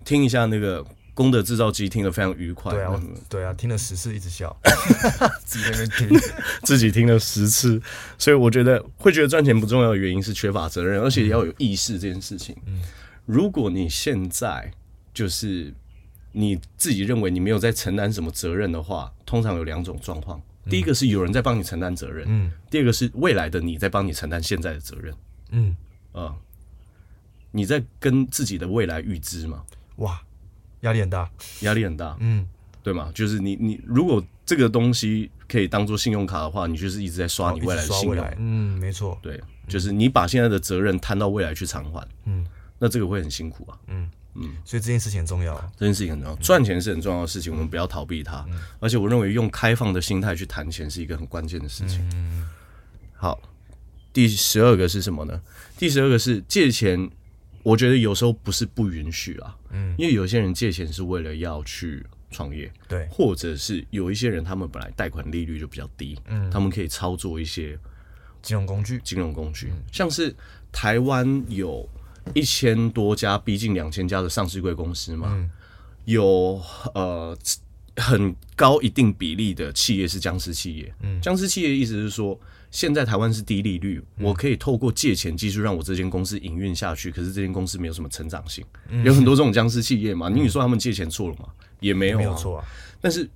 [0.06, 2.72] 听一下那个功德制造机，听得非常愉快。
[2.72, 4.56] 对啊，对啊，听了十次一直笑，
[5.46, 6.10] 自己在那听，
[6.64, 7.82] 自己听了十次。
[8.18, 12.56] 所以我觉得会觉得赚钱不重要的原因是缺乏责任，而且要有意识这件事情。
[12.68, 12.82] 嗯，
[13.26, 14.72] 如果你现在
[15.14, 15.74] 就是。
[16.36, 20.42] 你自己认为你没有在承担什么责任的话，通常有两种状况。
[20.70, 22.52] 第一个是有人在帮你承担责任，嗯。
[22.70, 25.14] 第二个是未来的你在帮你承担现在的责任，
[25.52, 25.76] 嗯。
[26.12, 26.36] 啊，
[27.52, 29.64] 你在跟自己的未来预支吗？
[29.98, 30.22] 哇，
[30.82, 31.30] 压力很大，
[31.62, 32.48] 压力很大，嗯，
[32.82, 33.12] 对吗？
[33.14, 42.46] 就是你你如果这个东西可以当做信用卡的话，你就是一直在刷你未来的信用，嗯，没错，对，就是你把现在的责任摊到未来去偿还，嗯，
[42.80, 44.10] 那这个会很辛苦啊，嗯。
[44.36, 48.44] 嗯，所以这件事情很重要，这件事情很重要，赚钱是很重要的事情，我们不要逃避它。
[48.80, 52.04] 而且我认为用开放的心态去谈钱是一个很关键的事情。
[52.14, 52.50] 嗯。
[53.14, 53.40] 好，
[54.12, 55.40] 第十二个是什么呢？
[55.78, 57.10] 第十二个是借钱，
[57.62, 67.78] 我觉得有时候不是不允许啊，嗯，因为有些人借钱是为了要去创业，对，或者是有一些人他们本来贷款利率就比较低，嗯，他们可以操作一些
[68.42, 70.36] 金融工具，金融工具，像是
[70.72, 71.88] 台湾有。
[72.34, 75.50] 一千多家，逼近两千家的上市贵公司嘛，嗯、
[76.06, 76.62] 有
[76.94, 77.38] 呃
[77.98, 80.94] 很高一定比例的企业是僵尸企业。
[81.02, 82.40] 嗯，僵尸企业的意思是说，
[82.72, 88.66] 现在台湾是低利率，嗯、我可以透过借钱技术让我这间公司营运下去，可是这间公司没有什么成长性。
[88.90, 91.50] 嗯、有很多这种僵尸企业嘛，嗯、你说他们借钱错了吗？
[91.82, 92.66] 也没有、啊，没有错啊。
[93.00, 93.30] 但是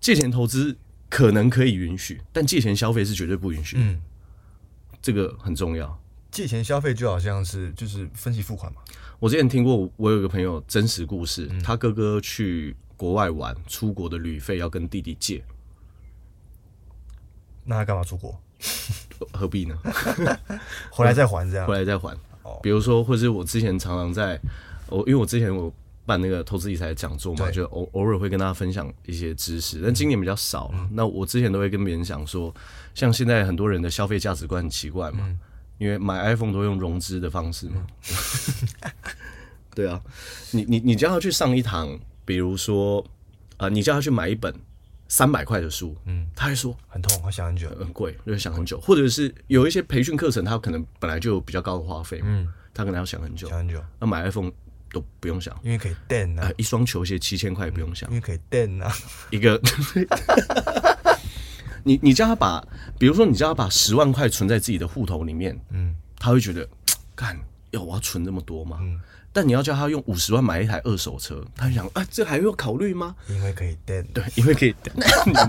[0.00, 0.76] 借钱投资
[1.08, 3.76] 可能可以允许，但借钱消费是绝对不允许。
[3.78, 4.00] 嗯，
[5.00, 6.01] 这个很重要。
[6.32, 8.80] 借钱消费就好像是就是分期付款嘛。
[9.20, 15.44] 我之前听过，我有一个朋友真实故事，嗯、他哥哥去国外玩，出国的旅费要跟弟弟借，
[17.64, 18.36] 那他干嘛出国？
[19.32, 19.76] 何必呢？
[20.90, 22.16] 回来再还这样，回来再还。
[22.62, 24.40] 比如说，或是我之前常常在，
[24.88, 25.72] 我因为我之前我
[26.04, 30.70] 办那个投资理财讲座嘛，就偶偶尔会跟大家分享一些知识，但今年比较少。
[30.74, 32.52] 嗯、那我之前都会跟别人讲说，
[32.94, 35.20] 像现在很多人的消费价值观很奇怪嘛。
[35.22, 35.38] 嗯
[35.82, 37.84] 因为买 iPhone 都用融资的方式嘛，
[39.74, 40.00] 对啊，
[40.52, 43.00] 你你你叫他去上一堂，比如说
[43.56, 44.54] 啊、呃，你叫他去买一本
[45.08, 54.52] 三百块的书，嗯，他还说很痛，他想很久，很贵，就会想很久，或者是有一些培训课程，他可能本来就有比较高的花费，嗯，他可能要想很久，想很久，那买 iPhone
[54.92, 58.94] 都不用想，因为可以垫啊、呃，一双球鞋七千块也不用想，因为可以垫啊，
[59.30, 59.60] 一个。
[61.84, 62.62] 你你叫他把，
[62.98, 66.68] 比如说你叫他把十万块存在自己的户头里面，嗯，他会觉得，
[67.14, 67.38] 干，
[67.70, 68.78] 要我要存这么多吗？
[68.80, 69.00] 嗯。
[69.34, 73.16] 但你要叫他用五十万买一台二手车，他就想啊，这还要考虑吗？
[73.30, 74.94] 因为可以垫，对，因为可以 垫。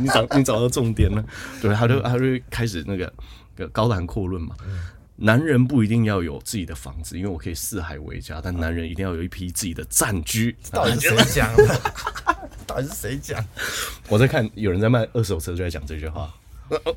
[0.02, 1.22] 你找你找到重点了，
[1.62, 3.12] 对，他就他就开始那个
[3.58, 4.56] 个高谈阔论嘛。
[4.66, 4.80] 嗯、
[5.24, 10.54] 男人不一定要有自己的房子，因为我可以四海为家，但男人一定要有一批自己的战居。
[10.70, 11.82] 到底是谁讲的？
[12.68, 13.44] 到底是谁讲？
[14.10, 16.34] 我在看有人在卖二手车，就在讲这句话。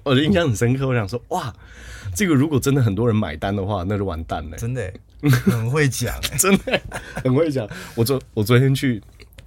[0.03, 1.55] 我的印象很深刻，我想说，哇，
[2.17, 4.57] 这个如果真的很多人买单的话，那就完蛋了。
[4.57, 4.93] 真的，
[5.45, 6.81] 很会讲， 真的
[7.23, 7.69] 很会讲。
[7.95, 9.01] 我昨我昨天去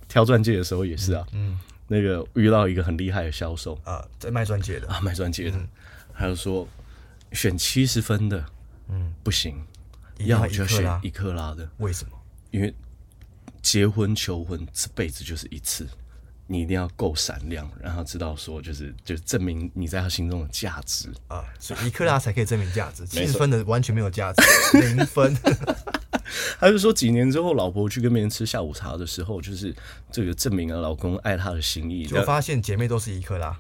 [0.08, 5.58] 挑钻戒的时候也是啊，嗯，那个遇到一个很厉害的销售啊，在卖钻戒的啊，卖钻戒的，
[6.14, 6.68] 他就说
[7.34, 8.46] 选七十分的，
[8.90, 9.64] 嗯，不行，
[10.20, 11.70] 要就选一克拉的。
[11.78, 12.12] 为什么？
[12.52, 12.74] 因为
[13.62, 15.88] 结婚求婚这辈子就是一次。
[16.52, 24.42] 你一定要够闪亮，让他知道说，就是就证明你在他心中的价值啊，所以一克拉才可以证明价值，七十分的完全没有价值，
[24.82, 25.38] 零分。
[26.60, 29.72] 他就说几年之后，老婆去跟别人吃下午茶的时候，就是
[30.12, 33.56] 这个证明了老公爱她的心意，就发现姐妹都是一克拉，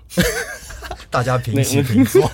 [1.11, 2.27] 大家平起平坐。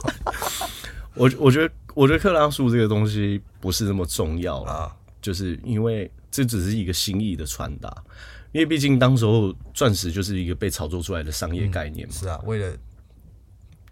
[1.15, 7.91] 我我觉得，我觉得克拉数这个东西不是那么重要啊，就是因为这只是一个心意的传达。
[8.51, 12.71] 因为毕竟当时候钻石就是一个被炒作出来的商业概念嘛，是啊，为了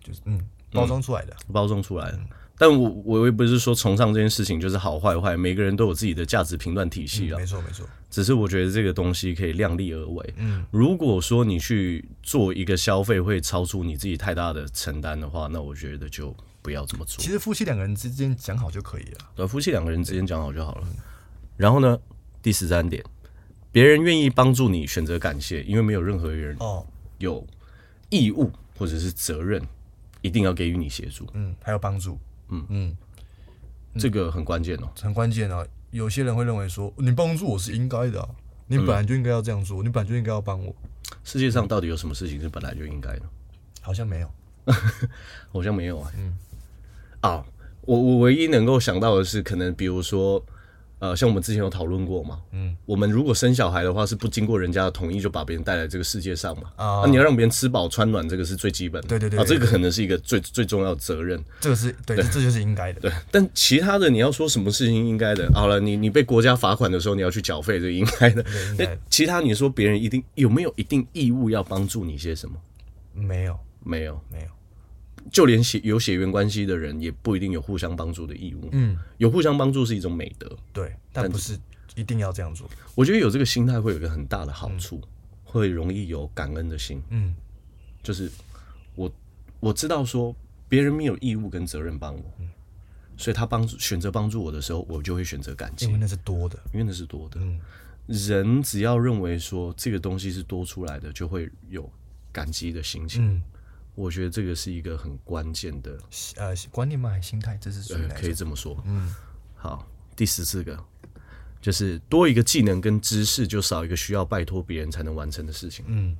[0.01, 0.39] 就是嗯
[0.71, 2.19] 包装出来的，包装出来的。
[2.57, 7.85] 但我我也不是说崇尚这件事情就是好坏坏，每个人都有自己的价值评断体系啊，没错没错。
[8.09, 10.33] 只是我觉得这个东西可以量力而为。
[10.37, 16.33] 嗯，如果说你去做一个消费会超出你自己太大的承担的话，那我觉得就
[16.63, 17.21] 不要这么做。
[17.21, 20.87] 其实夫妻两个人之间讲好就可以了，对，夫妻两个人之间讲好就好了。
[21.57, 21.99] 然后呢，
[22.41, 23.03] 第十三点。
[23.71, 26.85] 别人愿意帮助你，选择感谢，因为没有任何人哦
[27.17, 27.43] 有
[28.09, 29.59] 义务或者是责任
[30.21, 31.27] 一定要给予你协助。
[31.33, 32.19] 嗯，还有帮助。
[32.49, 32.97] 嗯嗯，
[33.97, 35.65] 这个很关键哦，很关键啊！
[35.89, 38.29] 有些人会认为说，你帮助我是应该的啊，
[38.67, 40.75] 你本来就应该要这样做，你本来就应该要帮我。
[41.23, 43.23] 世界上到底有什么事情是本来就应该的？
[43.81, 44.31] 好像没有，
[45.51, 46.11] 好像没有啊。
[46.15, 46.37] 嗯，
[47.23, 47.43] 啊，
[47.81, 50.41] 我我唯一能够想到的是，可能比如说。
[50.99, 63.11] 呃，像我们之前有讨论过嘛，嗯，我们如果生小孩的话，是不经过人家的同意就把别人带来这个世界上嘛，啊，那你要让别人吃饱穿暖，这个是最基本的，对对对，啊，这个可能是一个最最重要的责任，这个是对，这就是应该的，对。
[63.29, 68.45] 但其他的你要说什么事情应该的，好了，你你被国家罚款的时候，你要去缴费，这应该的。
[68.77, 72.55] 那其他你说别人一定有没有一定义务要帮助你些什么？
[73.13, 74.42] 没有，没有，没有。
[75.33, 78.69] 就连血有血缘关系的人，也不一定有互相帮助的义务。
[78.71, 81.59] 嗯，有互相帮助是一种美德，对，但不是
[81.95, 82.69] 一定要这样做。
[82.93, 85.09] 我觉得有这个心态会有一个很大的好处，嗯、
[85.43, 87.01] 会容易有感恩的心。
[87.09, 87.35] 嗯，
[88.03, 88.31] 就是
[88.93, 89.11] 我
[89.59, 90.35] 我知道说
[90.69, 92.47] 别人没有义务跟责任帮我，嗯、
[93.17, 97.39] 所以他帮助选择帮助我的时候，我就会选择感激，因为那是多的，因为那是多的。
[97.41, 97.59] 嗯，
[98.05, 101.91] 人只要认为说这个东西是多出来的，就会有
[102.31, 103.25] 感激的心情。
[103.27, 103.41] 嗯。
[103.95, 105.99] 我觉得这个是一个很关键的
[106.37, 108.81] 呃观念嘛，还是心态，这是呃，可以这么说。
[108.85, 109.13] 嗯，
[109.55, 110.83] 好，第十四个
[111.61, 115.85] 就是多一个技能跟知识，就少一个需要拜托别人才能完成的事情。
[115.87, 116.17] 嗯，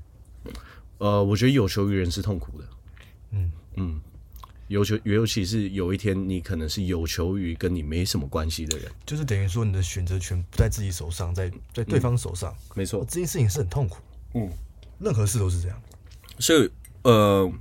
[1.00, 2.68] 呃，我觉得有求于人是痛苦的。
[3.32, 4.00] 嗯嗯，
[4.68, 12.56] 有求尤其是有一天你可能是有求于跟你没什么关系的人，就是等于说你的选择权不在自己手上，在在对方手上。
[12.76, 13.98] 没错，这件事情是很痛苦。
[14.36, 14.48] 嗯，
[15.00, 15.82] 任何事都是这样，
[16.38, 16.70] 所以。
[17.04, 17.52] 呃，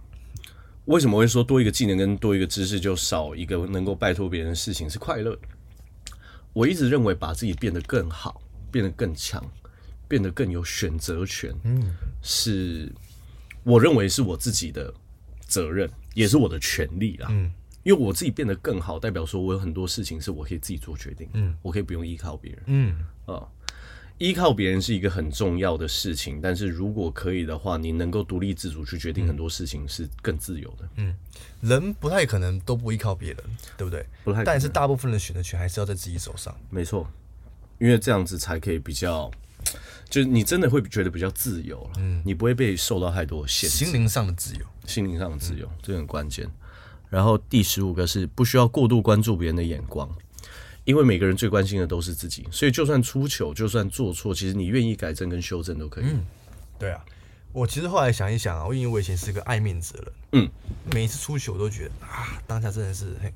[0.86, 5.42] 为什么会说多一个技能跟多一个知识就少一个能够拜托别人的事情是快乐的？
[6.52, 9.42] 我一直认为把自己变得更好、变得更强、
[10.06, 11.82] 变得更有选择权，嗯，
[12.22, 12.92] 是
[13.64, 14.92] 我认为是我自己的
[15.46, 17.28] 责任，也是我的权利啦。
[17.30, 17.50] 嗯，
[17.82, 23.48] 因为我自己变得更好，代表说我有很多事情是我可以自己做决定，嗯，我可以不用依靠别人，嗯，啊。
[24.22, 30.88] 依靠别人是一个很重要的事情，但是如果可以的话，你能够独立自主去决定很多事情是更自由的。
[30.94, 31.12] 嗯，
[31.60, 33.38] 人不太可能都不依靠别人，
[33.76, 34.06] 对不对？
[34.22, 36.56] 不太，但是大部分的选择权还是要在自己手上。
[36.70, 37.10] 没错，
[37.80, 39.28] 因为这样子才可以比较，
[40.08, 41.90] 就是你真的会觉得比较自由了。
[41.96, 43.76] 嗯，你不会被受到太多限制。
[43.84, 46.48] 心灵上的自由，心灵上的自由，嗯，这很关键。
[47.10, 50.08] 然后第十五个是不需要过度关注别人的眼光。
[50.84, 56.04] 因为每个人最关心的都是自己，所以就算出糗，就算做错，其实你愿意改正跟修正都可以。
[56.06, 56.24] 嗯，
[56.78, 57.04] 对啊，
[57.52, 60.50] 我其实后来想一想啊，我因为我以前是个爱面子的人，嗯，
[60.92, 63.32] 每一次出糗我都觉得啊，当下真的是很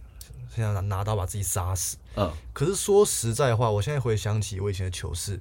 [0.56, 1.96] 想拿拿刀把自己杀死。
[2.16, 5.38] 嗯，可是说实在话，我现在回想起我以前的糗事，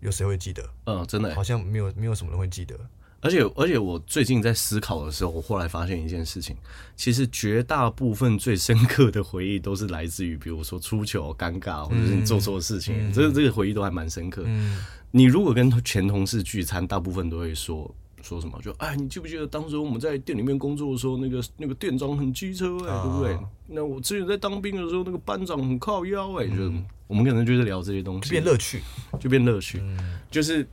[0.00, 0.68] 有谁会记得？
[0.86, 2.78] 嗯，真的，好像没有没有什么人会记得。
[3.22, 6.54] 而且而且我最近在思考的时候，我后来发现一件事情，
[6.94, 14.42] 其实绝大部分最深刻的回忆都是来自于，比如说出糗、尴尬，或者是你做错事情，嗯、这个这个回忆都还蛮深刻。
[14.44, 17.94] 嗯、你如果跟前同事聚餐，大部分都会说。
[18.24, 18.56] 说什么？
[18.62, 23.36] 就哎，你记不记得当时我们在店里面工作的时候，那个那个店长很机车哎、欸，对不对？
[23.66, 26.72] 那我之前在当兵的时候，那个班长很靠腰哎、欸，就
[27.08, 28.80] 我们可能就是聊这些东西，变乐趣，
[29.18, 29.82] 就变乐趣，
[30.30, 30.64] 就是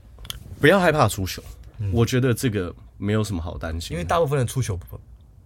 [0.62, 1.42] 不要害怕出糗。
[1.94, 4.80] 我觉得这个没有什么好担心，因为大部分的出糗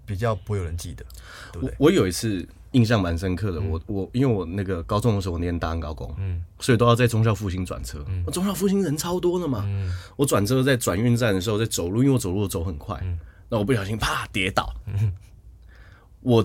[0.05, 1.05] 比较不会有人记得，
[1.51, 1.75] 对不对？
[1.77, 2.47] 我有一次。
[2.73, 15.13] 印象蛮深刻的，我我因为我那个高中的时候我念大安高工，嗯，所以都要在中校复兴转车，嗯，中校复兴人超多的嘛，嗯，我转车在转运站的时候在走路，因为我走路走很快，嗯，那我不小心啪跌倒，嗯，
[16.21, 16.43] 我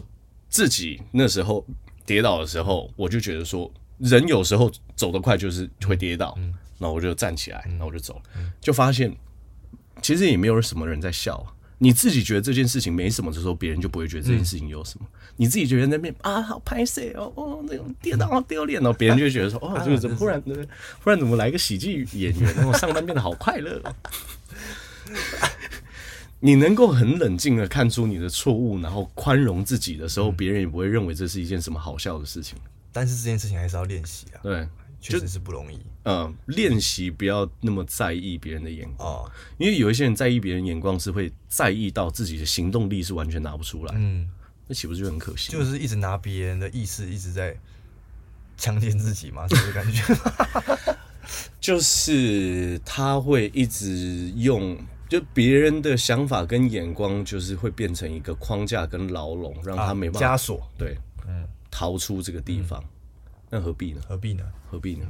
[0.51, 1.65] 自己那时候
[2.05, 8.21] 跌倒的时候，我就觉得说，人有时候走得快就是会跌倒，嗯，那我就站起来，那我就走，
[8.61, 9.17] 就发现
[10.09, 11.55] 其实也没有什么人在笑。
[11.77, 15.07] 你自己觉得这件事情没什么的时候，别人就不会觉得这件事情有什么。
[15.07, 20.67] 嗯、你自己觉得那边啊好拍摄哦哦那种跌倒好丢脸哦，别人就觉得说哦 这个怎么忽然的
[21.05, 23.83] 忽然怎么来个喜剧演员，然后上班变得好快乐。
[26.41, 32.57] 你能够很冷静的看出你的错误，然后宽容自己的时候，别人也不会认为这是一件什么好笑的事情。
[32.91, 34.41] 但是这件事情还是要练习啊。
[34.43, 34.67] 对。
[35.01, 35.79] 确实是不容易。
[36.05, 43.95] 嗯，练习不要那么在意别人的眼光，哦、因为有一些人在意别人眼光是会在意到自己的行动力是完全拿不出来。
[43.97, 44.29] 嗯，
[44.67, 45.53] 那岂不是就很可惜？
[45.53, 47.55] 就是一直拿别人的意思一直在
[48.57, 50.03] 强奸自己嘛， 这个感觉。
[51.61, 54.79] 就是他会一直用，
[55.11, 60.67] 就别人的想法跟眼光，就是会变成一个框架跟牢笼，让他没办法枷锁。
[60.79, 62.83] 对，嗯，逃出这个地方。
[62.83, 62.89] 嗯
[63.51, 64.03] 那何必呢？
[64.09, 64.45] 何必呢？
[64.71, 65.07] 何必呢？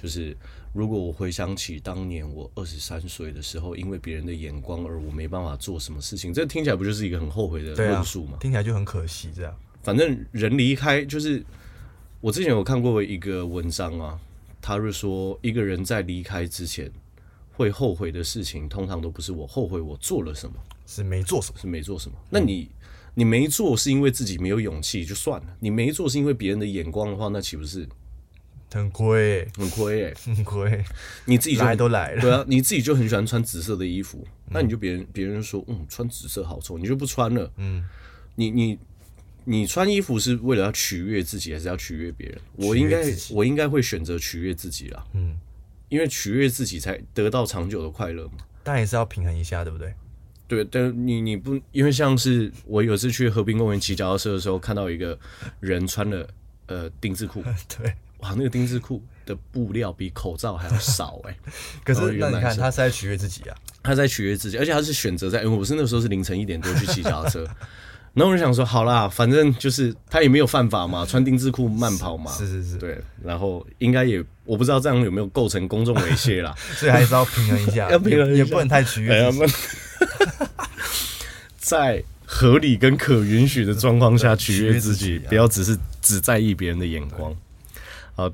[0.00, 0.36] 就是
[0.72, 8.38] 如果我回想起当年我二十三岁的时候，因为别人的眼光而我没办法做什么事情，这听起来不就是一个很后悔的论述吗？
[8.40, 9.52] 听起来就很可惜，这样。
[9.82, 11.44] 反正人离开，就是
[12.20, 14.20] 我之前有看过一个文章啊，
[14.60, 16.88] 他是说一个人在离开之前
[17.52, 20.54] 会后悔的事情，通常都不是我后悔我做了什么，
[20.86, 22.16] 是没做什么，是没做什么。
[22.30, 22.68] 那你？
[23.18, 27.84] 你没做是因为自己没有勇气就算了，你没做是因为别人的眼光的话，那岂不是
[28.70, 29.44] 很亏？
[29.56, 30.84] 很亏哎，很亏。
[31.24, 37.52] 你自己来都来了，对啊，你自己就很喜欢穿紫色的衣服，那你就别人别人说，嗯，穿紫色好丑，你就不穿了。
[37.56, 37.84] 嗯，
[38.36, 38.78] 你你
[39.44, 42.38] 你穿衣服是为了要取悦自己，还是要取悦别人？
[42.54, 45.04] 我应该我应该会选择取悦自己啦。
[45.14, 45.36] 嗯，
[45.88, 48.34] 因为取悦自己才得到长久的快乐嘛。
[48.62, 49.92] 但也是要平衡一下，对不对？
[50.48, 55.16] 对，但你你不因为像是我有次去河滨公园骑脚踏车的时候，看到一个
[55.60, 56.26] 人穿了
[56.66, 57.44] 呃丁字裤，
[57.78, 61.52] 对，哇，那个丁字裤的布料比口罩还要少哎、 欸。
[61.84, 67.44] 可是那你看他是在取悦自己啊，他在取悦自己，而且他是选择在，因为我是那个时候是凌晨一点多去骑脚踏车，
[68.14, 79.30] 然后我就想说，好啦，反正就是他也没有犯法嘛，穿丁字裤慢跑嘛，是是是，对，然后应该也我不知道这样有没有构成公众猥亵啦， 所以还是要平衡一下，要平衡一下也，也不能太取悦。
[81.58, 87.34] 在合理跟可允许的状况下取悦自己，不要只是只在意别人的眼光。
[88.14, 88.30] 好，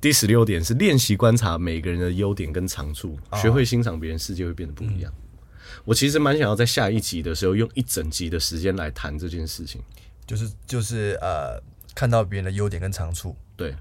[0.00, 5.12] 第十六点是练习观察每个人的优点跟长处，学会欣赏别人，世界会变得不一样。
[5.84, 9.80] 我其实蛮想要在下一集的时候用一整集的时间来谈这件事情，
[10.26, 11.62] 就是就是呃，
[11.94, 13.36] 看到别人的优点跟长处。
[13.56, 13.74] 对，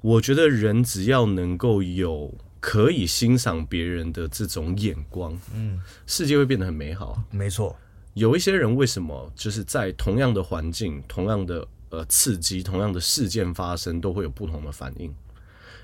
[0.00, 2.32] 我觉得人只要能够有。
[2.66, 7.22] 可以欣赏别人的这种眼光，嗯，世界会变得很美好。
[7.30, 7.76] 没错，
[8.14, 15.14] 有一些人为什么就是在同样的环境、同样的呃刺激、同样的事件发生，都会有不同的反应？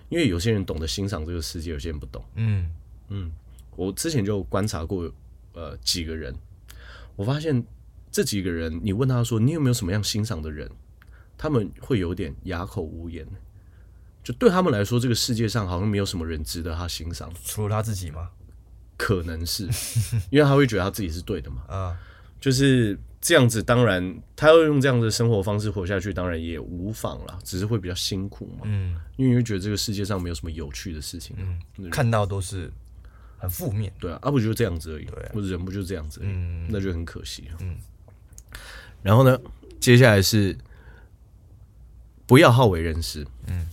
[0.08, 2.24] 因为有些人懂得欣赏这个世界，有些人不懂。
[2.36, 2.70] 嗯
[3.08, 3.30] 嗯，
[3.76, 5.12] 我之前就观察过
[5.52, 6.34] 呃几个人，
[7.14, 7.62] 我发现
[8.10, 10.66] 这几个人，你问他说你有没有什么样欣赏的人，
[11.36, 13.28] 他们会有点哑口无言。
[14.22, 18.30] 就对他们来说，这个世界上好像没有什么人值得他欣赏，除了他自己吗？
[18.96, 19.64] 可能是，
[20.30, 21.62] 因为他会觉得他自己是对的嘛。
[21.68, 21.96] 啊，
[22.38, 23.62] 就是这样子。
[23.62, 28.60] 当然，他要用这样的生活方式活下去，当然也无妨啦，只是会比较辛苦嘛。
[28.64, 31.34] 嗯，因为你会觉得这个世界上没有什么有趣的事情。
[31.38, 32.70] 嗯，看到都是
[33.38, 33.90] 很负面。
[33.98, 35.06] 对啊，啊不就这样子而已。
[35.06, 36.30] 对，或者人不就这样子而已。
[36.30, 37.48] 嗯，那就很可惜。
[37.60, 37.78] 嗯，
[39.02, 39.38] 然后呢，
[39.80, 40.54] 接下来是
[42.26, 43.26] 不要好为人师。
[43.46, 43.66] 嗯。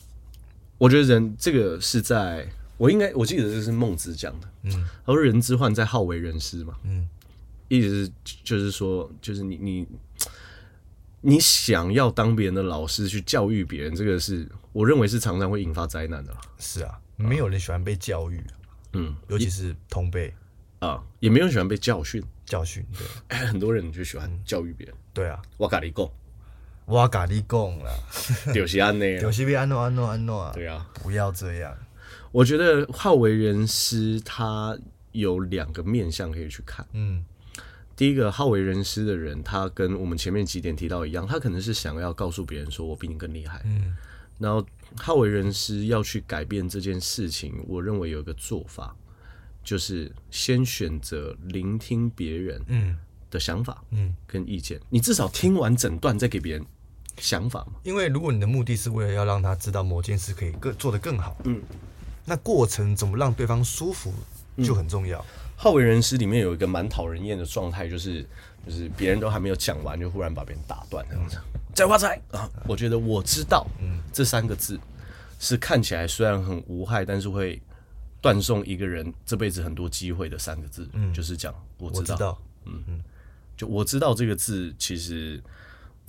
[0.77, 2.47] 我觉得人这个是在，
[2.77, 4.71] 我应该我记得这是孟子讲的，嗯，
[5.05, 7.07] 他说人之患在好为人师嘛，嗯，
[7.67, 8.11] 意思是
[8.43, 9.87] 就是说，就是你你
[11.21, 16.35] 你想要当别人的老师去教育别人，这个是我认为是常常会引发灾难的。
[16.59, 18.41] 是啊，没有人喜欢被教育，
[18.93, 20.33] 嗯，尤其是同辈，
[20.79, 22.23] 啊，也没有人喜欢被教训。
[22.45, 24.95] 教训对， 很多人就喜欢教育别人。
[25.13, 26.09] 对啊，我跟你讲，
[26.87, 27.91] 我跟你讲啦，
[28.55, 30.51] 就是安内，就是要安诺安诺安诺啊。
[30.53, 31.77] 对啊，不要这样。
[32.31, 34.77] 我觉得好为人师，他
[35.11, 36.87] 有两个面向可以去看。
[36.93, 37.25] 嗯，
[37.93, 43.61] 第一个好为人师的人，他跟我们前面几点提到一样，他可能是想要告诉别人说我比你更厉害。
[43.65, 43.93] 嗯，
[44.39, 44.65] 然后
[44.95, 48.95] 好为人师要去改变这件事情，我认为有一个做法。
[49.61, 52.95] 就是先选择聆听别人嗯
[53.29, 56.65] 的想法嗯跟意见，你至少听完整段再给别人
[57.17, 57.73] 想法嘛。
[57.83, 61.61] 因为如果你的目的是为了要让他知道某件事可以更做得更好，嗯，
[62.25, 64.13] 那过程怎么让对方舒服
[64.63, 65.23] 就很重要。
[65.55, 68.25] 好为人师里面有一个蛮讨人厌的状态，就是
[68.65, 71.37] 就是别人都还没有讲完，就忽然把别人打断这样子。
[71.73, 72.49] 再发财啊！
[72.67, 74.79] 我觉得我知道，嗯，这三个字
[75.39, 77.61] 是看起来虽然很无害，但是会。
[78.19, 82.99] 断送一个人这辈子很多机会的三个字，嗯，就是讲我知道，知道嗯嗯，
[83.55, 85.41] 就我知道这个字，其实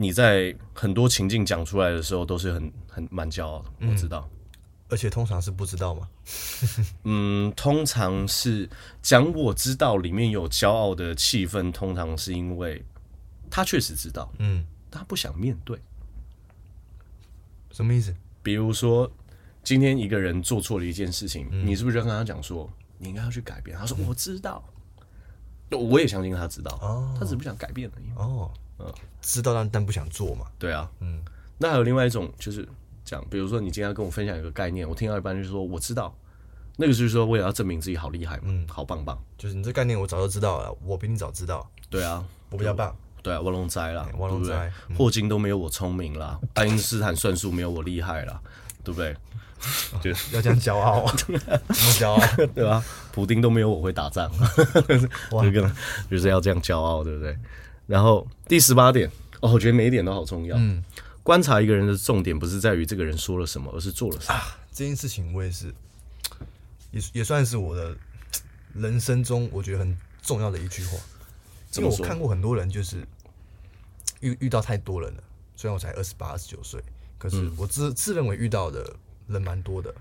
[0.01, 3.87] 你在很多情境讲出来的时候，都是很很蛮骄傲的。
[3.87, 4.27] 我知道，
[4.89, 6.09] 而且通常是不知道吗？
[7.05, 8.67] 嗯，通常是
[9.03, 12.83] 讲我知道里面有骄傲的气氛，通常是因为
[13.51, 15.79] 他确实知道，嗯，他不想面对。
[17.73, 18.15] 什么意思？
[18.43, 19.11] 比如说。
[19.65, 23.77] 今天一个人做错了一件事情，嗯、你是不是就跟他讲说，你应该要去改变？
[23.77, 24.65] 他说我知道，
[25.71, 28.07] 嗯、我也相信他知道，哦、他只是不想改变而已。
[28.17, 30.47] 哦，嗯，知道但但不想做嘛。
[30.59, 31.21] 对啊，嗯。
[31.59, 32.67] 那还有另外一种就是
[33.05, 36.15] 讲，比如说你今天要跟我分享一个概念，我听到一半就是说我知道，
[36.77, 39.19] 那个就是说为了要证明自己好厉害嘛，嗯，好棒棒。
[39.37, 41.69] 就是你这概念我早就知道了，我比你早知道。
[41.91, 42.95] 对啊，我比较棒。
[43.23, 48.41] 对啊，我龙灾啦，我龙灾，霍金都没有我聪明啦，爱因斯坦算术没有我厉害啦，
[48.85, 49.15] 对不对？
[50.01, 51.39] 就是要这样骄傲啊， 这么
[51.99, 52.21] 骄傲，
[52.55, 52.81] 对吧？
[53.11, 54.31] 普丁都没有我会打仗，
[55.33, 55.43] 哇
[56.09, 57.37] 就是要这样骄傲，对不对？
[57.89, 59.11] 然后第十八点，
[59.41, 60.57] 哦，我觉得每一点都好重要。
[60.57, 60.81] 嗯，
[61.25, 64.39] 观察一个人的重点不是在于这个人说了什么，而是做了什么。
[64.39, 65.75] 啊，这件事情我也是，
[66.93, 67.97] 也也算是我的
[68.75, 70.97] 人生中我觉得很重要的一句话。
[71.75, 73.05] 因为我看过很多人，就是
[74.21, 75.23] 遇遇到太多人了。
[75.57, 76.81] 虽然我才二十八、二十九岁，
[77.19, 78.95] 可是我自自认为遇到的。
[79.29, 79.95] 人蛮多的，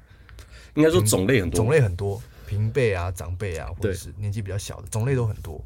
[0.76, 5.62] 应该说种类很多，种类很多，平辈啊、长辈啊，或者是年纪比较小的，种类都很多，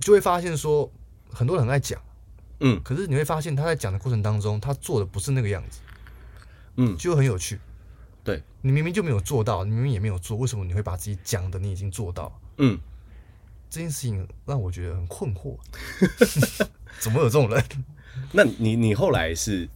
[0.00, 0.88] 就会发现说
[1.32, 2.00] 很多人很爱讲，
[2.60, 5.80] 嗯，可是你会发现他在讲的过程当中，他做的不是那个样子，
[6.76, 7.58] 嗯，就很有趣，
[8.22, 12.40] 对，你明明就没有做到，你明明也没有做，为什么你会把自己讲的你已经做到？
[12.58, 12.78] 嗯，
[13.68, 15.56] 这件事情让我觉得很困惑，
[17.00, 17.64] 怎么有这种人？
[18.32, 19.68] 那你你后来是？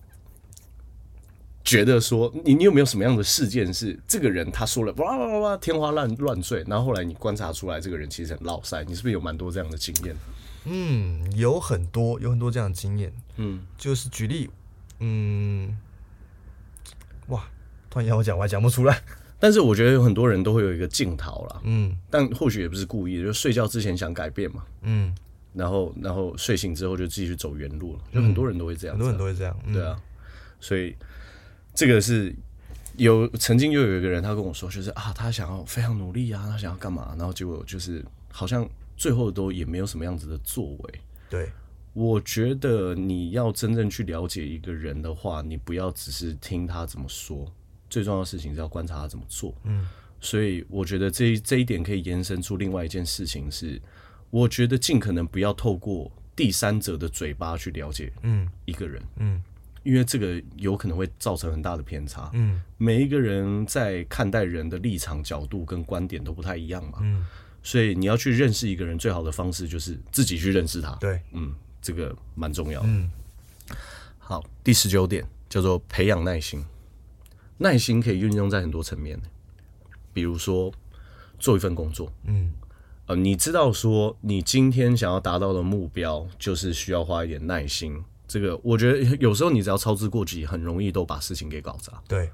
[1.65, 10.15] 觉得说你你有没有什么样的事件是这个人他说了哇哇哇哇天花乱乱坠，然后后来你观察出来这个人其实很落塞，你是不是有蛮多这样的经验？
[10.67, 13.13] 嗯，有很多有很多这样的经验。
[13.37, 14.51] 嗯，就是举例，
[15.01, 15.77] 嗯，
[17.29, 17.49] 哇，
[17.89, 19.03] 突然要我讲我还讲不出来。
[19.39, 21.61] 但是我觉得有很多人都会有一个镜头啦。
[21.65, 24.65] 嗯，但或许也不是故意的，就睡觉之前想改变嘛。
[24.83, 25.15] 嗯，
[25.53, 29.57] 然后然后睡醒之后就继续走原路了，就很多人都会这样，很多人都会这样。
[29.73, 29.99] 对啊，
[30.61, 30.95] 所以。
[31.79, 32.35] 这个是
[32.97, 38.03] 有曾经又有一个人，他跟我说，就是啊，他想要非常努力啊，他想要干嘛，然后结果就是
[38.33, 38.67] 好像
[38.97, 41.01] 最后都也没有什么样子的作为。
[41.29, 41.51] 对，
[41.93, 47.47] 我觉得你要真正去了解一个人的话，你不要只是听他怎么说，
[47.91, 49.55] 最重要的事情是要观察他怎么做。
[49.65, 49.87] 嗯，
[50.21, 53.81] 所以我觉得这这一点可以延伸出另外一件事情是，
[54.31, 59.37] 我觉得尽可能不要透过第三者的嘴巴去了解嗯一个人嗯。
[59.37, 59.43] 嗯
[59.87, 62.29] 因为这个有可能会造成很大的偏差。
[62.35, 66.99] 嗯，每一个人在看待人的立场、角度跟观点都不太一样嘛。
[67.03, 67.25] 嗯，
[67.67, 70.93] 所以你要去认识一个人，最好的方式就是自己去认识他。
[71.01, 71.53] 对，嗯，
[71.83, 72.87] 这个蛮重要的。
[72.89, 73.11] 嗯，
[74.21, 76.65] 好，第十九点叫做培养耐心。
[77.59, 79.21] 耐心可以运用在很多层面，
[80.13, 80.73] 比如说
[81.41, 82.13] 做一份工作。
[82.27, 82.53] 嗯，
[83.07, 88.01] 呃，你知道说你今天想要达到的目标，就是需要花一点耐心。
[88.29, 92.01] 这个我觉得有时候你只要操之过急，很容易都把事情给搞砸。
[92.07, 92.31] 对，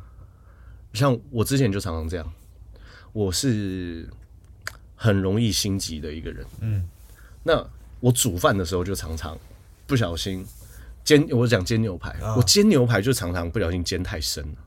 [0.92, 2.32] 像我之前就常常这样，
[3.14, 4.06] 我是
[5.02, 6.46] 很容易心急的一个人。
[6.60, 6.88] 嗯，
[7.42, 7.66] 那
[7.98, 9.36] 我煮饭的时候就常常
[9.84, 10.46] 不小心
[11.02, 14.58] 煎，我讲煎牛排，啊、我煎牛排就常常不小心煎太深了，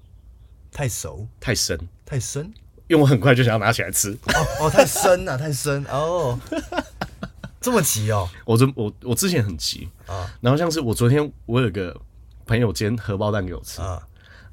[0.73, 2.43] 太熟、太深、太深，
[2.89, 4.11] 因为我很快就想要拿起来吃。
[4.11, 6.37] 哦哦，太深了，太深哦。
[7.61, 8.29] 这么急哦！
[8.45, 11.95] 我这我我之前很急啊，然后像是我昨天我有个
[12.45, 14.05] 朋友煎荷包蛋给我吃啊，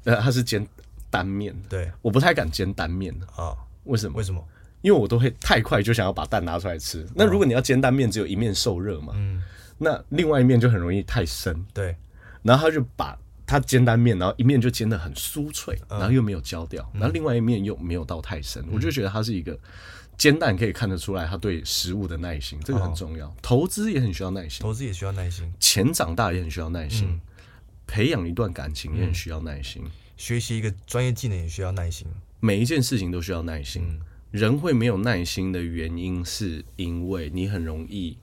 [0.05, 0.65] 呃，他是煎
[1.11, 3.53] 单面，对，我不太敢煎单面的啊，
[3.83, 4.17] 为什么？
[4.17, 4.43] 为什么？
[4.83, 7.03] 因为我都会太快就想要把蛋拿出来吃。
[7.15, 9.41] 那如果你要煎蛋面，只有一面受热嘛，嗯，
[9.79, 11.95] 那另外一面就很容易太生，对。
[12.43, 13.17] 然后他就把
[13.47, 19.57] 他煎蛋面，然后一面就煎得很酥脆，然后又没有焦掉，然后另外一面又没有到太生，我就觉得他是一个。
[20.15, 23.35] 煎蛋可以看得出来，他对食物的耐心，这个很重要。
[23.41, 25.51] 投资也很需要耐心，投资也需要耐心。
[25.59, 27.19] 钱长大也很需要耐心，
[27.87, 29.83] 培养一段感情也很需要耐心，
[30.15, 32.07] 学习一个专业技能也需要耐心。
[32.39, 33.99] 每一件事情都需要耐心。
[34.33, 38.17] 人会没有耐心的原因，是因为你很容易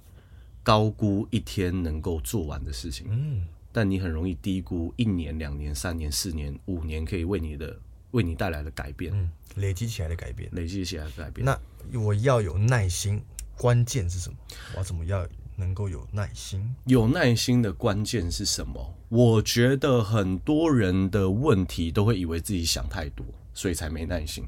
[0.63, 7.79] 高估一天能够做完的事情，嗯，但你很容易低估一年、两年、三年、四年、五年可以为你的。
[8.13, 11.45] 为你带来的改变，嗯，累积起来的改变，累积起来的改变。
[11.45, 11.57] 那
[11.97, 13.23] 我要有耐心，
[13.57, 14.37] 关键是什么？
[14.73, 16.75] 我要怎么要能够有耐心？
[16.87, 18.95] 有耐心的关键是什么？
[19.11, 24.43] 我觉得很多人的问题都会以为自己想太多，所以才没耐心。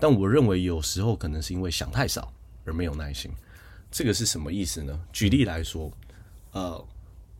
[0.00, 2.32] 但我认为有时候可能是因为想太少
[2.64, 3.30] 而没有耐心。
[3.90, 4.98] 这个是什么意思呢？
[5.12, 5.90] 举例来说，
[6.52, 6.86] 呃，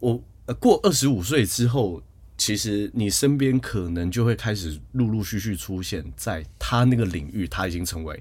[0.00, 0.22] 我
[0.58, 2.02] 过二十五岁之后。
[2.36, 8.20] 其实你身边可能就会开始陆陆续续出现在他那个领域，他已经成为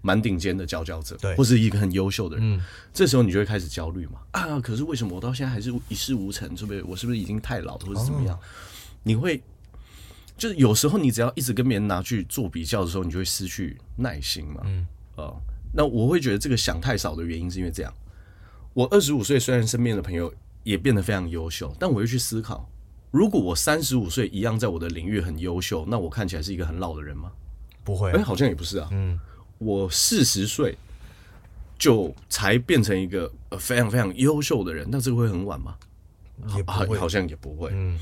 [0.00, 2.56] 蛮顶尖的佼佼者，对，或是一个很优秀的人。
[2.56, 2.60] 嗯，
[2.92, 4.18] 这时候你就会开始焦虑嘛？
[4.32, 6.56] 啊，可是为什么我到现在还是一事无成？
[6.56, 8.36] 是不是我是不是已经太老，或者怎么样？
[8.36, 8.40] 哦，
[9.04, 9.40] 你会
[10.42, 14.60] 就是有时候你只要一直跟别人拿去做比较的时候，你就会失去耐心嘛。
[14.64, 14.84] 嗯，
[15.14, 15.40] 哦，
[15.72, 17.94] 那我会觉得这个想太少的原因是因为这样。
[18.74, 20.34] 我二十五岁，虽然身边的朋友
[20.64, 22.68] 也变得非常优秀，但我又去思考。
[23.12, 27.30] 如果我三十五岁一样在我的领域很优秀，那我看起来是一个很老的人吗？
[27.84, 28.88] 不会，哎，好像也不是啊。
[28.90, 29.20] 嗯，
[29.58, 30.76] 我四十岁
[31.78, 33.30] 就才变成一个
[33.60, 35.76] 非常非常优秀的人，那这个会很晚吗？
[36.56, 37.70] 也不会，好像也不会。
[37.72, 37.96] 嗯，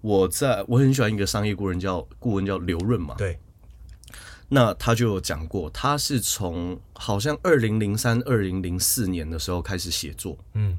[0.00, 3.14] 我在我很喜欢一个商业顾问叫顾问叫刘润嘛。
[3.18, 3.38] 对，
[4.48, 10.38] 那他就有讲过，他是从好像二零零三、二零零四年的时候开始写作。
[10.54, 10.78] 嗯。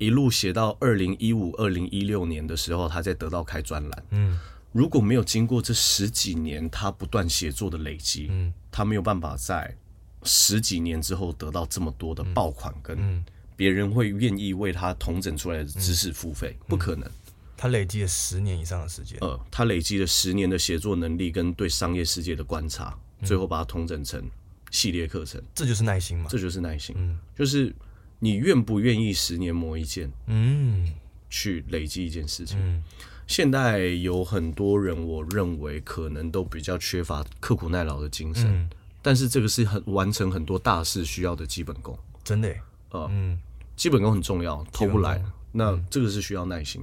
[0.00, 4.04] 一路写到二零一五、二零一六年的时候，他在得到开专栏。
[4.10, 4.38] 嗯，
[4.70, 9.76] 如果没有经过这十几年他不断写作的累积，嗯，他没有办法在
[10.22, 13.24] 十几年之后得到这么多的爆款，跟
[13.56, 17.10] 别人会愿意为他统整出来的知识付费，不可能。
[17.58, 19.18] 他累积了十年以上的时间。
[19.20, 24.24] 呃，他累积了十年的写作能力跟对商业世界的观察，最后把它统整成
[24.70, 25.42] 系列课程。
[25.54, 26.28] 这就是耐心嘛？
[26.30, 26.96] 这就是耐心。
[26.98, 27.74] 嗯，就是。
[28.20, 30.10] 你愿不愿意十年磨一剑？
[30.26, 30.92] 嗯，
[31.30, 32.58] 去累积一件事情。
[32.60, 32.82] 嗯，
[33.28, 38.44] 现在有很多人，我认为可能都比较缺乏刻苦耐劳的精神。
[38.48, 38.68] 嗯，
[39.00, 41.96] 但是这个是很完成很多大事需要的基本功。
[42.24, 42.52] 真的，
[42.90, 43.38] 呃，嗯，
[43.76, 45.24] 基本功很重要，偷不来。
[45.52, 46.82] 那这个是需要耐心。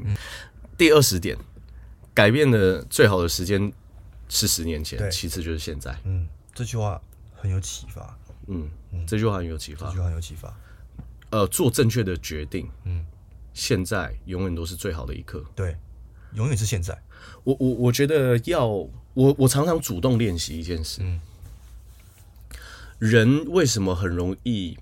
[0.77, 1.37] 第二十点，
[2.13, 3.71] 改变的最好的时间
[4.27, 5.97] 是十年前，其次就是现在。
[6.03, 7.01] 嗯，这句话
[7.33, 8.17] 很有启发。
[8.47, 8.69] 嗯，
[9.07, 9.87] 这句话很有启发。
[9.87, 10.55] 这句话很有启发。
[11.31, 13.05] 呃，做正确的决定，嗯，
[13.53, 15.75] 现在永远都是最好的一刻，对，
[16.33, 16.97] 永远是现在。
[17.43, 21.19] 我我我觉得要我我常常主动练习一件事，嗯，
[22.99, 24.77] 人为什么很容易，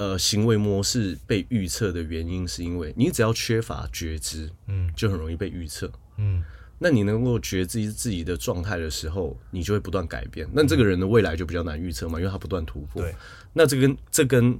[0.00, 6.42] 呃，行为模式被预测的原因，是因为你只要缺乏觉知，嗯，就很容易被预测，嗯，
[6.78, 13.14] 那你能够觉知自己的状态的时候，你就会不断改变，那这个人的未来就比较难预测嘛，因为他不断突破，对，
[13.52, 14.58] 那这跟这跟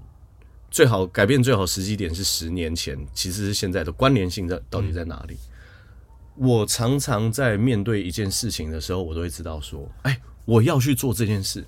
[0.70, 5.38] 最好改变最好时机点是十年前，其实是现在的关联性在到底在哪里？
[6.36, 11.64] 我常常在面对一件事情的时候，我都会知道说，哎，我要去做这件事。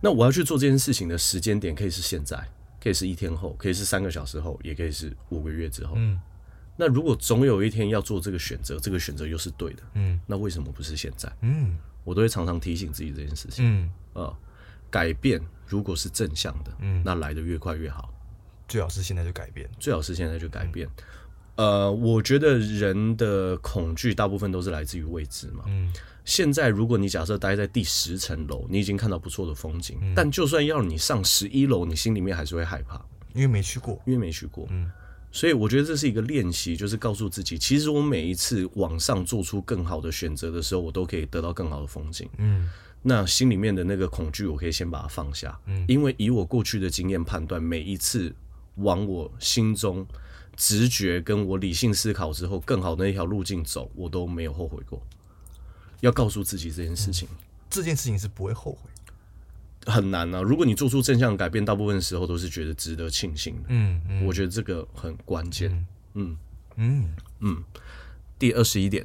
[0.00, 2.36] 那我要去做这件事情的时间点可以是现在，
[2.82, 5.94] 可以是一天后，可以是三个小时后，也可以是五个月之后。
[5.96, 6.20] 嗯。
[6.76, 11.28] 那如果总有一天要做这个选择，这个选择又是对的，嗯，那为什么不是现在？
[11.40, 13.64] 嗯，我都会常常提醒自己这件事情。
[13.64, 13.90] 嗯，
[14.22, 14.32] 啊，
[14.88, 15.40] 改变。
[15.66, 18.10] 如果是正向的，嗯，那来的越快越好。
[18.66, 20.88] 最好是现在就改变，最好是现在就改变。
[21.56, 25.64] 嗯、呃，我觉得人的恐惧大部分都是来自于未知嘛。
[25.66, 25.92] 嗯，
[26.28, 33.02] 现在如果你假设待在第十层楼，你已经看到不错的风景，嗯、但就算要你上十一楼，你心里面还是会害怕，
[33.32, 34.66] 因为没去过，因为没去过。
[34.68, 34.92] 嗯，
[35.32, 42.28] 所以我觉得这是一个练习，就是告诉自己，其实我每一次往上做出更好的选择的时候，我都可以得到更好的风景。
[42.36, 42.68] 嗯。
[43.00, 48.34] 那心里面的那个恐惧，我可以先把它放下，嗯，因为以我过去的经验判断，每一次
[48.74, 50.06] 往我心中
[50.56, 55.00] 直觉跟我理性思考之后更好的那条路径走，我都没有后悔过。
[56.00, 57.36] 要告诉自己这件事情，嗯，
[57.70, 58.90] 这件事情是不会后悔，
[59.92, 60.40] 很难啊。
[60.42, 66.36] 如果你做出正向改变，大部分时候都是觉得值得庆幸的，嗯，嗯，我觉得这个很关键，嗯
[66.76, 67.64] 嗯嗯。
[68.38, 69.04] 第二十一点。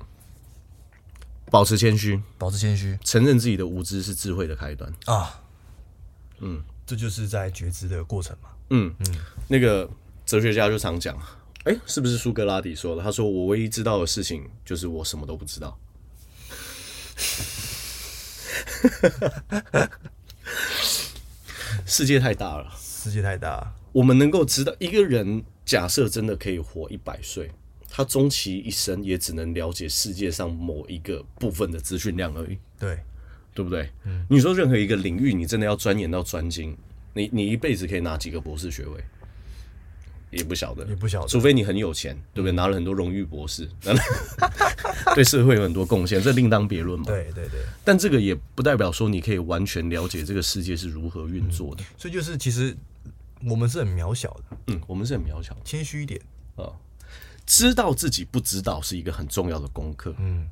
[1.51, 5.39] 保持谦虚，保持谦虚，承认自己的无知是智慧的开端啊！
[6.39, 8.49] 嗯，这就是在觉知的过程嘛。
[8.71, 9.15] 嗯嗯，
[9.47, 9.87] 那个
[10.25, 11.15] 哲学家就常讲，
[11.65, 13.03] 哎，是不是苏格拉底说的？
[13.03, 15.77] 他说：“我唯一知道的事情就是我什么都不知道。”
[21.85, 27.51] 世界太大了，世界太大，我们能够知道一个人，假设真的可以活一百岁。
[27.95, 32.97] 他终其一生也只能了解世界上某一个部分的资讯量而已，对，
[33.53, 33.87] 对不对？
[34.05, 36.75] 嗯，你说任何一个领域，你真的要钻研到专精，
[37.13, 39.03] 你你一辈子可以拿几个博士学位？
[40.33, 42.51] 也不晓得，也不晓得，除非你很有钱，对不对？
[42.51, 43.69] 拿了很多荣誉博士，
[45.15, 47.05] 对社会有很多贡献，这另当别论嘛。
[47.05, 51.83] 对对对，但这个也不代表说你可以完全了解这个世界是如何运作的。
[51.83, 52.75] 嗯，所以就是其实
[53.45, 56.19] 我们是很渺小的，嗯，我们是很渺小的，谦虚一点
[56.55, 56.71] 啊。
[57.45, 60.15] 知道自己不知道是一个很重要的功课。
[60.17, 60.47] 嗯，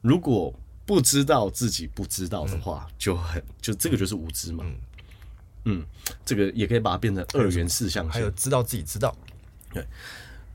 [0.00, 0.54] 如果
[0.86, 4.64] 不知道自己不知道的话，就很就这个就是无知嘛。
[4.64, 4.74] 嗯，
[6.24, 8.12] 这个也可以把它变成二元四象限。
[8.12, 9.14] 还有知道自己知道，
[9.72, 9.86] 对，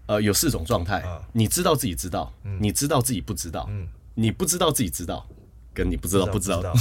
[0.06, 1.04] 呃，有四种状态。
[1.32, 3.70] 你知道自己知道，你知道自己不知道，
[4.16, 5.28] 你不知道自己知道，
[5.74, 6.74] 跟你不知道不知道。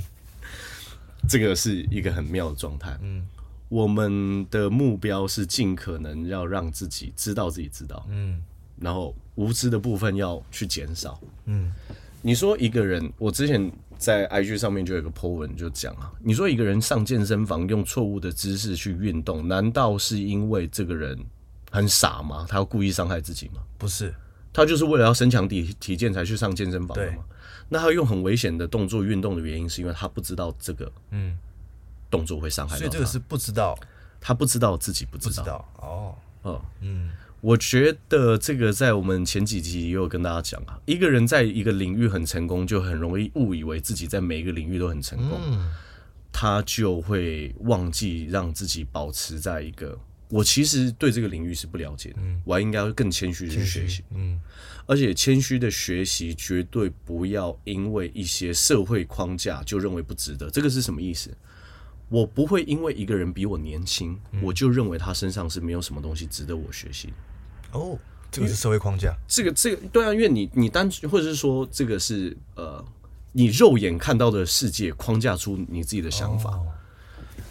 [1.28, 2.96] 这个是一个很妙的状态。
[3.02, 3.26] 嗯。
[3.68, 8.42] 我们的目标是尽可能要让自己知道自己知道，嗯，
[8.80, 11.72] 然后无知的部分要去减少，嗯。
[12.20, 13.70] 你说一个人，我之前
[14.00, 21.16] 在 IG 上面就有个 po 文就讲啊，你说一个人上健身房用错误的姿势去运动，难道是因为这个人
[21.70, 22.46] 很傻吗？
[22.48, 23.60] 他要故意伤害自己吗？
[23.76, 24.14] 不是，
[24.52, 27.22] 他就是为了要身强体体健才去上健身房的吗？
[27.68, 31.38] 那他用很危险的动作运动的原因，是因为他不知道这个，嗯。
[32.10, 33.78] 动作会伤害到他，所以这个是不知道，
[34.20, 35.72] 他不知道自己不知道，不知道。
[35.76, 37.10] 哦，嗯嗯，
[37.40, 45.70] 我觉得这个在我们前几集也有跟大家讲啊，一个人在一个领域很成功，就很容易误以为自己在每一个领域都很成功，嗯，
[46.30, 54.38] 他就会忘记让自己保持在一个我其实对这个领域是不了解的，嗯，我还应该会更谦虚的去学习，嗯，
[54.86, 61.34] 而且谦虚的学习绝对不要因为一些社会框架就认为不值得，这个是什么意思？
[62.10, 67.12] 我不会因为一个人比我年轻，嗯、我就认为他身上是没有什么东西值得我学习。
[67.72, 67.98] 哦，
[68.30, 69.14] 这个是社会框架。
[69.28, 72.84] 这个这个对啊，因为你你单纯或者是说这个是呃，
[73.32, 76.50] 你肉眼看到的世界框架出你自己的想法。
[76.50, 76.66] 哦、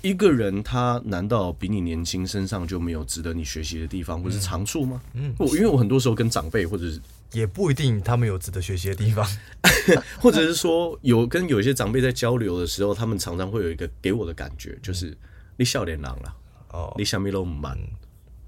[0.01, 5.01] 一个人他难道比你年轻，身上就没有值得你学习的地方或是长处吗？
[5.13, 7.01] 嗯，我因为我很多时候跟长辈或者是。
[7.31, 9.23] 也不一定，他们有值得学习的地方，
[10.19, 15.15] 或者是说有跟有一些长辈在交流的时候，他们常常会有一个给我的感觉，就是
[15.55, 16.35] 你笑脸郎了，
[16.71, 17.77] 哦，你什么都不满，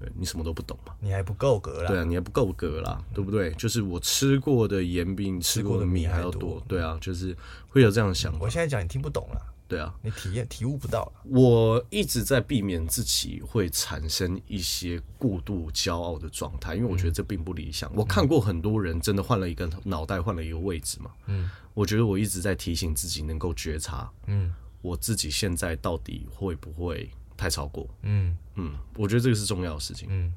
[0.02, 3.52] 对，你什么都不懂嘛，你还不够格啦，对啊，你还不够格啦，对不对？
[3.52, 7.36] 就是我吃过的盐比你吃过的米还要多，对啊，就是
[7.68, 8.38] 会有这样的想法。
[8.40, 9.40] 我现在讲你听不懂了。
[9.68, 11.12] 对啊，你体验体悟不到了。
[11.24, 17.90] 我一直在避免自己会产生一些过度骄傲的状态，因为我觉得这并不理想。
[17.92, 21.10] 嗯、我看过很多人真的换了一个脑袋，换了一个位置嘛。
[21.26, 24.10] 嗯，我觉得我一直在提醒自己能够觉察。
[24.26, 27.10] 嗯，我自己现在到底会不会
[27.42, 27.88] 太超过？
[28.02, 30.06] 嗯嗯，我觉得这个是重要的事情。
[30.08, 30.32] 嗯，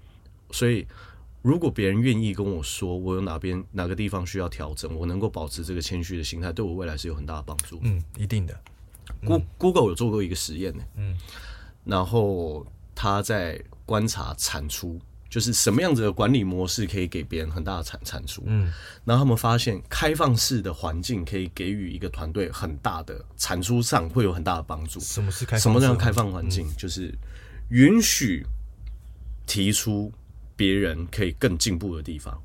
[0.49, 0.87] 所以
[1.43, 7.79] 如果别人愿意跟我说我有哪边哪个地方需要调整，我能够保持这个谦虚的心态，对我未来是有很大的帮助。
[7.83, 8.59] 嗯，一定的。
[9.59, 11.15] Google 有做过一个实验呢，嗯，
[11.83, 14.99] 然后他在观察产出，
[15.35, 18.71] 就是什么样子的管理模式可以给别人很大的产产出，嗯，
[19.03, 24.97] 然后他们发现开放式的环境可以给予一个团队很大的产出上会有很大的帮助。
[25.01, 25.59] 什么是开放？
[25.59, 26.65] 什么叫开放环境？
[26.65, 27.13] 嗯，就是
[27.67, 28.45] 允许
[29.45, 30.09] 提出
[30.55, 32.41] 别人可以更进步的地方，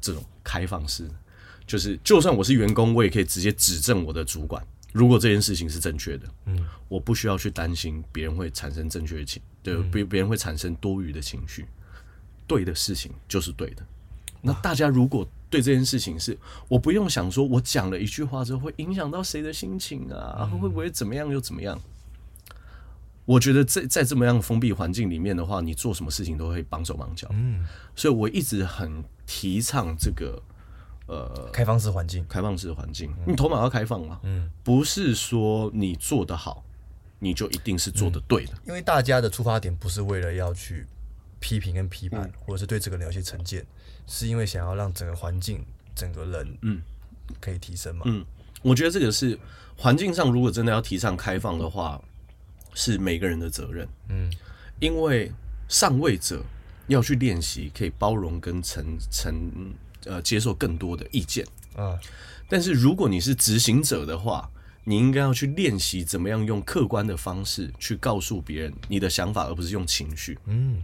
[0.00, 1.10] 这种开放式，
[1.66, 4.64] 就是就算我是员工，我也可以直接指正我的主管。
[4.92, 11.66] 如果这件事情是正确的，嗯，我不需要去担心别人会产生正确的情，对，别别人会产生多余的情绪，
[12.46, 13.82] 对的事情就是对的。
[14.40, 16.36] 那大家如果对这件事情是，
[16.68, 21.80] 我不用想说，我讲了一句话之后会影响到谁的心情啊，会不会怎么样又怎么样？
[23.24, 27.64] 我觉得在在这么样封闭环境里面的话，你做什么事情都会绑手绑脚，嗯，
[27.96, 30.42] 所以我一直很提倡这个。
[31.06, 34.18] 呃，开放式环境，开放式的环境，你头脑要开放嘛？
[34.22, 36.64] 嗯，不是说你做得好，
[37.18, 38.54] 你就一定是做得对的。
[38.66, 40.86] 因为大家的出发点不是为了要去
[41.44, 43.62] 批评跟批判，或者是对这个人有些成见，
[44.06, 45.62] 是因为想要让整个环境、
[45.94, 46.80] 整个人，嗯，
[47.38, 48.04] 可以提升嘛。
[48.06, 48.24] 嗯，
[48.62, 49.38] 我觉得这个是
[49.76, 52.02] 环境上，如果真的要提倡开放的话，
[52.72, 53.86] 是每个人的责任。
[54.08, 54.32] 嗯，
[54.80, 55.30] 因为
[55.68, 56.42] 上位者
[56.86, 59.74] 要去练习，可以包容跟承承。
[60.06, 61.98] 呃，接受更多的意见啊，
[62.46, 64.50] 但是如果你是执行者的话，
[64.84, 70.38] 你应该要去练习怎么样用客观的方式去告诉别人你的想法，而不是用情绪。
[70.44, 70.82] 嗯，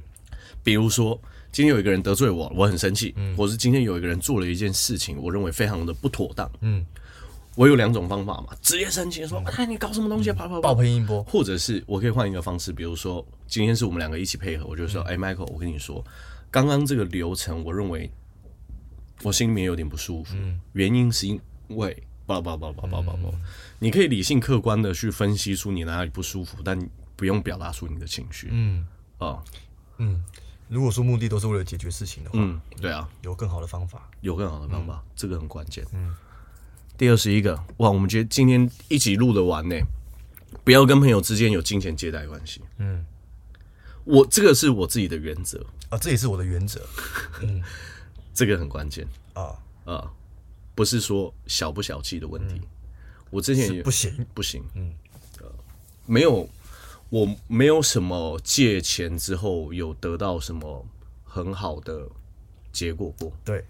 [0.62, 1.20] 比如说
[1.52, 6.84] 今天有一个人得罪我，我很生气，嗯，或是今天有一个人做了一件事情，我认为非常的不妥当，嗯，
[7.56, 16.04] 我有两种方法嘛，直接生气说，哎，你搞什么东西，跑跑跑，爆喷一波，或者是我可以换一个方式，比如说今天是我们两个一起配合，我就说，哎，Michael，我跟你说，
[16.50, 18.10] 刚刚这个流程，我认为
[19.22, 20.36] 我心里面有点不舒服，
[20.72, 21.96] 原因是因为。
[22.26, 23.28] 叭叭叭叭叭叭叭！
[23.80, 26.78] 你可以理性客观的去分析出你哪里不舒服，但
[27.16, 28.46] 不用表达出你的情绪。
[28.52, 28.86] 嗯
[29.18, 29.42] 啊
[29.98, 30.22] 嗯，
[30.70, 35.84] 如果说目的都是为了解决事情的话，嗯，对啊，有更好的方法，有更好的方法，这个很关键。
[35.92, 36.14] 嗯，
[36.96, 39.76] 第二十一个，哇，我们觉得今天一起录的完呢，
[40.64, 42.62] 不要跟朋友之间有金钱借贷关系。
[42.78, 43.04] 嗯，
[44.04, 45.66] 我这个是我自己的原则。
[45.88, 46.80] 啊，这也是我的原则。
[47.42, 47.60] 嗯，
[48.32, 49.06] 这个很关键。
[49.34, 49.58] 啊。
[49.84, 50.12] 啊。
[50.72, 52.68] 不是说小不小气的问题，嗯、
[53.28, 54.26] 我之前也不行。
[54.32, 54.94] 不行，嗯，
[55.40, 55.46] 呃，
[56.06, 56.48] 没有，
[57.10, 60.86] 我没有什么借钱之后有得到什么
[61.24, 62.08] 很好的
[62.72, 63.32] 结果过。
[63.44, 63.64] 对，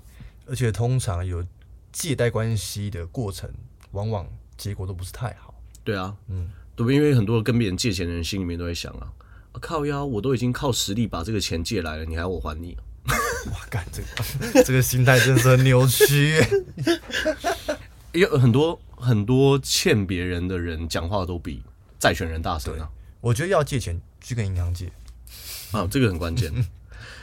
[0.46, 1.44] 而且通常有
[1.90, 3.50] 借贷关系的过程，
[3.92, 4.26] 往往
[4.56, 5.54] 结果都不是太好。
[5.82, 9.10] 对啊，嗯，对，因为很多跟别人借钱的人心里面都会想啊，
[9.52, 12.76] 啊靠腰，我都已经靠实力把这个钱借来了，你还要我还你？
[13.52, 16.44] 哇，干这个这个心态真是很扭曲。
[18.12, 21.62] 有很多很多欠别人的人讲话都比
[21.98, 22.90] 债权人大声啊！
[23.20, 24.90] 我觉得要借钱去跟银行借
[25.72, 26.52] 啊，这个很关键，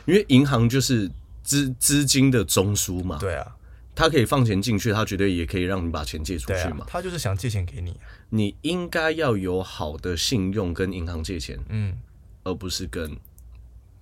[0.05, 1.09] 因为银行就是
[1.43, 3.17] 资资金的中枢嘛。
[3.19, 3.55] 对啊，
[3.95, 6.85] 他可以放钱进去，他绝对也可以让你把钱借出去嘛。
[6.87, 11.97] 他就是想借钱给你，你应该要有好的信用跟银行借钱，嗯，
[12.43, 13.17] 而不是跟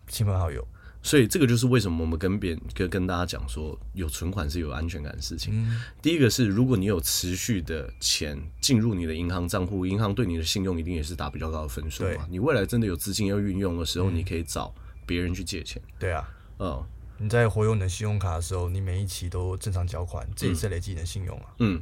[0.07, 0.67] 亲朋好友。
[1.05, 5.53] 所以这个就是为什么我们跟别人跟跟大家讲说，有存款是有安全感的事情。
[5.55, 12.25] 嗯、第一个是，如果你有持续的钱进入你的银行账户，银行对你的信用一定也是打比较高的分数嘛。
[12.27, 14.73] 你未来真的有资金要运用的时候，嗯、你可以找
[15.05, 15.79] 别人去借钱。
[15.99, 16.27] 对啊，
[16.57, 16.83] 嗯，
[17.19, 21.45] 你在活用你的信用卡的时候，你每一期都正常缴款，这也是累积你的信用啊。
[21.59, 21.79] 嗯，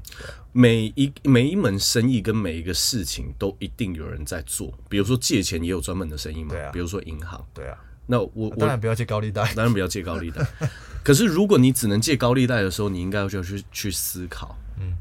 [0.52, 6.50] 每一每一门生意跟每一个事情都一定有人在做，比如说借钱也有专门的生意嘛。
[6.50, 7.42] 对啊，比如说银行。
[7.54, 7.80] 对啊。
[8.06, 10.45] 那我当然不要借高利贷， 当然不要借高利贷。
[11.04, 14.93] 可是如果你只能借高利贷的时候，你应该就要去去思考，嗯，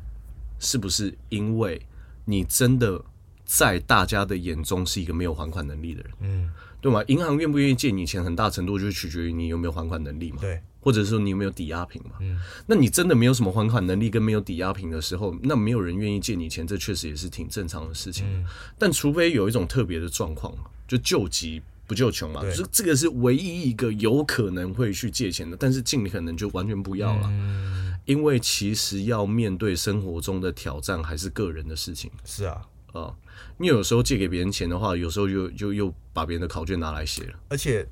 [0.58, 1.80] 是不是因为
[2.24, 3.00] 你真的
[3.44, 6.50] 在大家的眼中是一个没有还款能力的人，嗯，
[6.80, 7.02] 对吗？
[7.06, 18.24] 银行愿不愿意借你钱，很大程度就是取决于你有没有还款能力嘛，对，或者说你有没有抵押品嘛，嗯，那你真的没有什么还款能力跟没有抵押品的时候，那没有人愿意借你钱，这确实也是挺正常的事情。
[18.26, 18.44] 嗯，
[18.78, 20.52] 但除非有一种特别的状况，
[20.88, 21.62] 就救急。
[21.86, 22.40] 不就穷嘛？
[22.50, 32.10] 是这个是唯一一个有可能会去借钱的，但是尽可能就完全不要了，嗯、因为其实要面对生活中的挑战还是个人的事情。
[32.24, 33.16] 是啊，啊、呃，
[33.58, 37.38] 你有时候借给别人钱的话，有时候又就又把别人的考卷拿来写了。
[37.50, 37.86] 而且，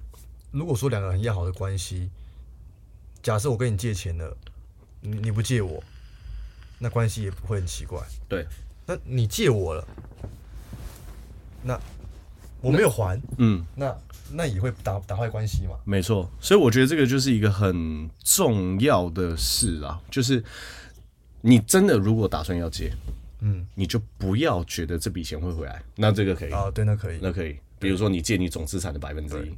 [0.50, 2.08] 如果说两个很要好的关系，
[3.22, 4.34] 假设我跟你借钱了，
[5.02, 5.82] 你你不借我，
[6.78, 8.00] 那关系也不会很奇怪。
[8.28, 8.46] 对，
[8.86, 9.86] 那你借我了，
[11.62, 11.78] 那。
[12.60, 13.96] 我没有还，嗯，那
[14.32, 15.76] 那也会打打坏关系嘛？
[15.84, 20.42] 没错，所以我觉得这个就是一个很重要的事啊，就是
[21.40, 22.92] 你真的如果打算要借，
[23.40, 26.52] 嗯，你就不要觉得这笔钱会回来，那这个可以。
[26.52, 29.50] 啊，对，那可以，那可以，比如说你借你总资产的百分之一，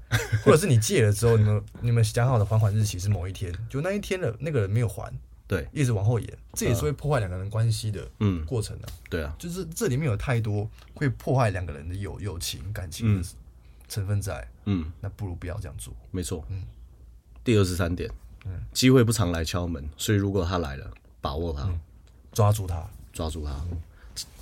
[0.45, 5.13] 或者是你借了之后，你们你们讲好的还款日期是某一天，就那一天了，那个人没有还。
[5.53, 8.93] 对，一直往后延，这也是会破坏两个人关系的嗯过程的、啊。
[9.11, 13.29] 对啊，就是这里面有太多会破坏两个人的友友情感情的
[13.87, 14.49] 成分在。
[14.65, 15.93] 嗯，那不如不要这样做。
[16.11, 16.43] 没错。
[16.49, 16.63] 嗯，
[17.45, 18.11] 第二十三点，
[18.47, 20.91] 嗯，机会不常来敲门，所以如果他来了，
[21.21, 21.71] 把握他，
[22.33, 23.63] 抓住他，抓住他。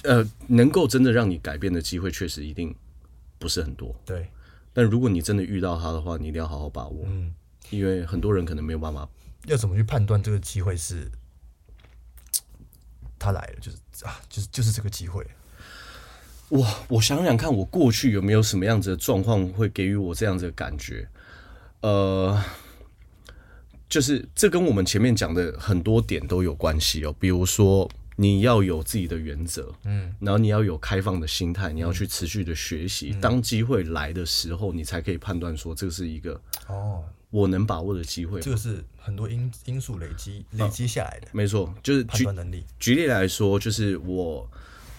[0.04, 2.72] 呃，能够真的让你改变的机会，确实一定
[3.40, 3.92] 不是很多。
[4.04, 4.28] 对，
[4.72, 7.02] 但如果你真的遇到他的话，你一定要好好把握。
[7.08, 7.34] 嗯，
[7.70, 9.08] 因为很多人可能没有办法。
[9.46, 11.10] 要怎么去判断这个机会是
[13.18, 13.54] 他来了？
[13.60, 15.26] 就是啊，就是就是这个机会。
[16.50, 21.08] 哇，我想想看，我过去有没有什么样子的状况会给予我这样子的感觉？
[21.80, 22.42] 呃，
[23.88, 27.14] 就是这跟我们前面讲的很多点都有关系哦。
[27.20, 33.12] 比如说，你要有自己的原则，嗯，然后你要有开放的心态，你要去持续的学习。
[33.14, 37.04] 嗯，当机会来的时候，你才可以判断说这是一个哦。
[37.30, 41.28] 我能把握的机会，这个是很多因因素累积累积下来的。
[41.32, 42.64] 没错，就是判断能力。
[42.78, 44.48] 举例来说，就是我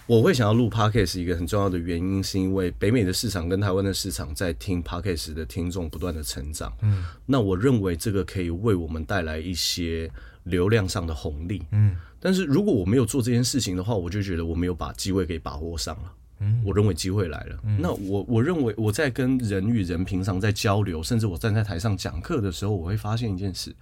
[0.06, 6.72] 我会想要录 Podcast 一个很重要的原因，是因为北美的市场跟台湾的市场在听 Podcast 的听众不断的成长。
[6.80, 10.10] 嗯，那我认为这个可以为我们带来一些
[10.44, 11.62] 流量上的红利。
[11.70, 16.12] 嗯，但是如果我没有做这件事情的话，我就觉得我没有把机会给把握上了。
[16.42, 17.58] 嗯，我认为机会来了。
[17.64, 23.74] 嗯，那我我认为我在跟人与人平常在交流，甚至我站在台上讲课的时候，我会发现一件事。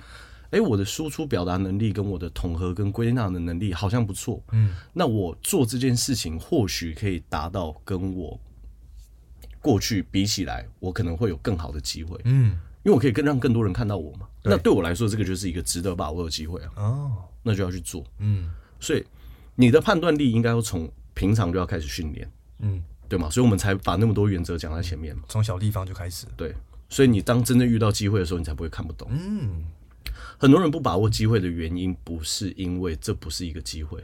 [0.51, 8.37] 诶，我的输出表达能力跟我的统合跟归纳的能力好像不错，嗯，那我做这件事情或许可以达到跟我
[9.61, 14.27] 过去比起来，我可能会有更好的机会，嗯，因为我可以更让更多人看到我嘛。
[14.43, 14.51] 对。
[14.53, 16.71] 那对我来说，这个就是一个值得把握的机会啊。
[16.75, 17.13] 哦，
[17.45, 18.51] 那就要去做，嗯。
[18.81, 19.05] 所以
[19.55, 22.29] 你的判断力应该要从平常就要开始训练，
[22.61, 23.29] 嗯，对嘛？
[23.31, 25.23] 所以我们才把那么多原则讲在前面嘛。
[25.29, 26.55] 从小地方就开始，对，
[26.89, 29.09] 所以你当真正遇到机会的时候，你才不会看不懂。
[29.11, 29.65] 嗯，
[30.39, 33.99] 很多人不把握机会的原因，不是因为这不是一个机会，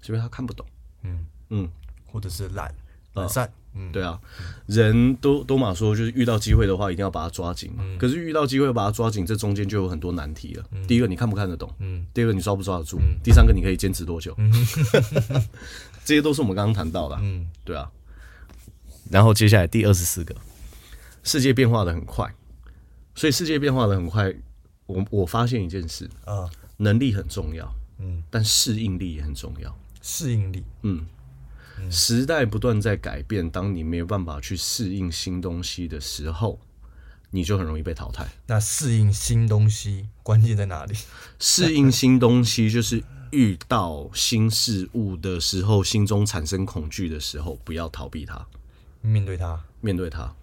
[0.00, 0.64] 是因为他看不懂。
[1.02, 1.68] 嗯嗯，
[2.06, 2.74] 或者是懒
[3.14, 4.20] 懒散，嗯，对啊，
[4.66, 7.82] 人都都嘛说，就是遇到机会的话，一定要把它抓紧嘛。
[7.86, 10.64] 嗯可是遇到机会把它抓紧，这中间就有很多难题了。
[10.86, 11.72] 第一个，你看不看得懂？
[11.78, 12.98] 嗯，第二个，你抓不抓得住？
[13.22, 14.36] 第三个，你可以坚持多久？
[16.08, 17.20] 这些都是我们刚刚谈到的啊。
[17.22, 17.90] 嗯，对啊。
[19.10, 20.34] 然后接下来第二十四个，
[21.22, 22.34] 世界变化的很快，
[23.14, 24.34] 所以世界变化的很快，
[24.86, 26.48] 我我发现一件事，啊，
[26.78, 29.78] 能力很重要，嗯，但适应力也很重要。
[30.00, 31.04] 适应力，嗯，
[31.90, 36.58] 时代不断在改变，当你没有办法去适应新东西的时候，
[37.28, 38.26] 你就很容易被淘汰。
[38.46, 40.94] 那适应新东西关键在哪里？
[41.38, 48.46] 适应新东西就是遇到新事物的时候，心中产生恐惧的时候，不要逃避它，
[49.00, 50.34] 面对它，面对它。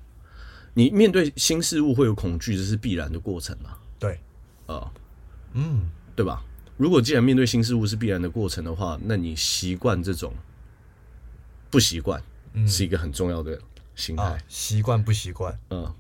[0.74, 3.78] 你面对新事物会有恐惧，这是必然的过程嘛？
[3.98, 4.20] 对，
[4.66, 4.92] 呃，
[5.54, 6.44] 嗯，对吧？
[6.78, 10.34] 如果既然面对新事物是必然的过程的话，那你习惯这种
[11.70, 12.22] 不习惯，
[12.68, 13.58] 是一个很重要的
[13.96, 14.24] 心态。
[14.24, 15.58] 啊，习惯不习惯？
[15.70, 15.94] 嗯，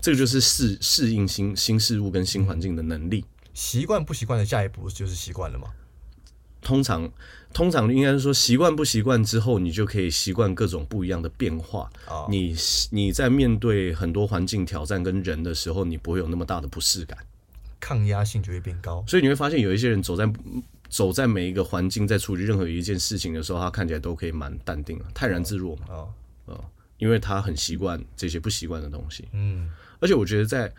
[0.00, 3.26] 这个就是适适应新新事物跟新环境的能力。
[3.52, 5.68] 习惯不习惯的下一步就是习惯了吗？
[6.62, 7.10] 通常，
[7.52, 11.90] 通常应该是说习惯不习惯之后，你就可以习惯各种不一样的变化。
[12.08, 12.54] 哦你
[12.90, 17.18] 你在面对很多环境挑战跟人的时候，你不会有那么大的不适感。
[17.80, 19.04] 抗压性就会变高。
[19.06, 20.32] 所以你会发现，有一些人走在
[20.88, 25.82] 走在每一个环境，在处理任何一件事情的时候，他看起来都可以蛮淡定的，泰然自若嘛。
[25.88, 26.08] 哦，
[26.46, 26.64] 呃，
[26.98, 29.28] 因为他很习惯这些不习惯的东西。
[29.32, 30.72] 嗯而且我觉得在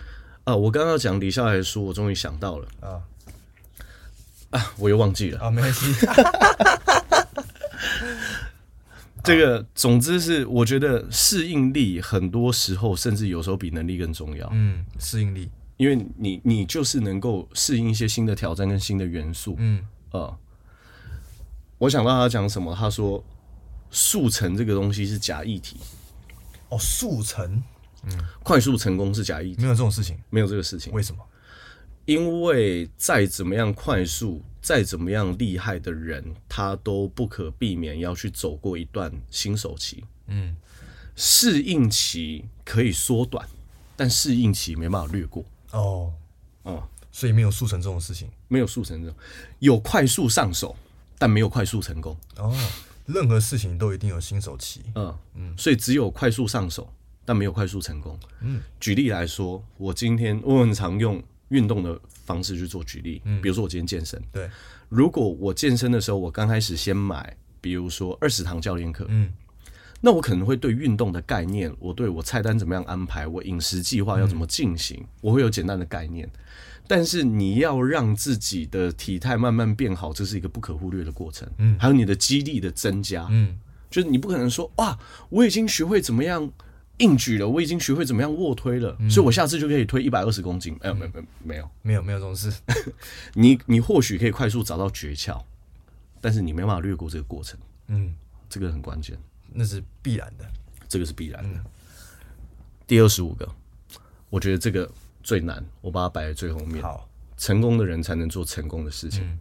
[0.43, 3.01] 啊，我刚刚要讲李笑来的书，我终于想到了啊
[4.53, 5.39] 啊，我又忘记了。
[5.41, 5.93] 啊，没关系。
[9.23, 14.49] 这个总之是，我觉得适应力很多时候甚至有时候比能力更重要。
[14.51, 15.49] 嗯，适应力。
[15.77, 19.55] 因为你你就是能够适应一些新的挑战跟新的元素。
[19.57, 20.37] 嗯呃，
[21.77, 23.23] 我想到他讲什么，他说
[23.89, 25.77] 速成这个东西是假议题，
[26.69, 27.63] 哦，速成
[28.03, 28.11] 嗯
[28.43, 30.91] 快速成功是假议题，没有这种事情，没有这个事情。
[30.93, 31.23] 为什么？
[32.05, 40.03] 因为再怎么样快速，再怎么样厉害的人，他都不可避免要去走过一段新手期。
[40.27, 40.55] 嗯，
[41.15, 43.47] 适应期可以缩短，
[43.95, 45.45] 但适应期没办法略过。
[45.71, 46.11] 哦，
[46.65, 46.81] 嗯，
[47.11, 48.29] 所以没有速成这种事情。
[48.47, 49.17] 没有速成这种，
[49.59, 50.75] 有快速上手，
[51.17, 52.15] 但没有快速成功。
[52.37, 52.53] 哦，
[53.05, 54.81] 任何事情都一定有新手期。
[54.95, 56.91] 嗯嗯，所以只有快速上手，
[57.25, 58.19] 但没有快速成功。
[58.41, 61.21] 嗯，举例来说，我今天我很常用
[61.53, 64.49] 运动的方式去做举例，比如说我今天健身，对，
[64.89, 69.31] 如果我健身的时候，我刚开始先买，比如说二十堂教练课，嗯，
[70.01, 76.27] 那我可能会对运动的概念，我对我菜单怎么样安排，我饮食计划要怎么进行，我会有简单的概念。
[76.85, 81.49] 但是你要让自己的体态慢慢变好，这是一个不可忽略的过程。
[81.57, 83.57] 嗯，还有你的肌力的增加，嗯，
[83.89, 84.99] 就是你不可能说哇，
[85.29, 86.51] 我已经学会怎么样
[87.03, 90.77] 硬举了，我已经学会怎么样卧推了，所以我下次就可以推一百二十公斤。
[90.81, 91.69] 没有，没有，没有，没有。
[91.81, 92.51] 没有没有这种事。
[93.35, 95.43] 你你或许可以快速找到诀窍，
[96.21, 98.15] 但是你没办法略过这个过程，嗯，
[98.49, 99.17] 这个很关键，
[99.51, 100.45] 那是必然的。
[100.87, 101.59] 这个是必然的。
[102.87, 103.49] 第二十五个，
[104.29, 104.89] 我觉得这个
[105.21, 106.81] 最难，我把它摆在最后面。
[106.81, 109.39] 好，成功的人才能做成功的事情，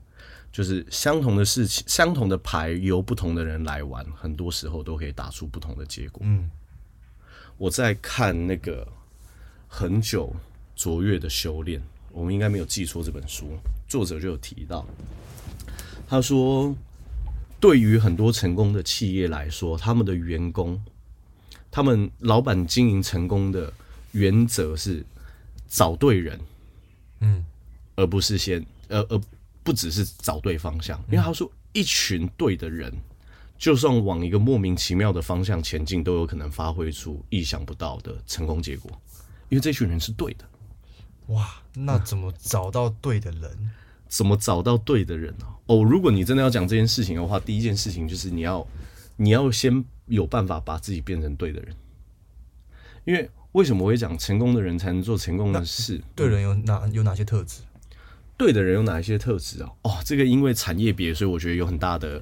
[0.50, 6.22] 就是相同的事情，相同的牌由不同的人来玩，很多时候都可以打出不同的结果。
[6.24, 6.50] 嗯，
[7.58, 8.86] 我在看那个
[9.68, 10.34] 很久
[10.74, 11.80] 卓越的修炼，
[12.10, 14.86] 我们应该没有记错这本书，作者就有提到，
[16.08, 16.74] 他说，
[17.60, 20.82] 对于很多成功的企业来说，他们的员工，
[21.70, 23.72] 他们老板经营成功的
[24.10, 25.04] 原则是
[25.68, 26.40] 找对人，
[27.20, 27.44] 嗯，
[27.94, 29.20] 而不是先呃而
[29.62, 32.92] 不只是找对方向，因为他说一群对的人，
[33.62, 38.90] 就算往一个莫名其妙的方向前进，都有可能发挥出意想不到的成功结果，
[39.48, 40.44] 因为这群人是对的。
[41.28, 43.70] 哇，那怎么找到对的人？
[44.08, 45.46] 怎么找到对的人呢？
[45.66, 48.66] 哦，如果你真的要讲这件事情的话，第一件事情就是你要
[49.14, 51.72] 你要先有办法把自己变成对的人。
[53.04, 56.02] 因为为什么我会讲成功的人才能做成功的事？
[56.16, 57.60] 对人有哪有哪些特质？
[58.42, 59.70] 对的人有哪一些特质啊？
[59.82, 62.20] 哦，这个因为产业别，所以我觉得有很大的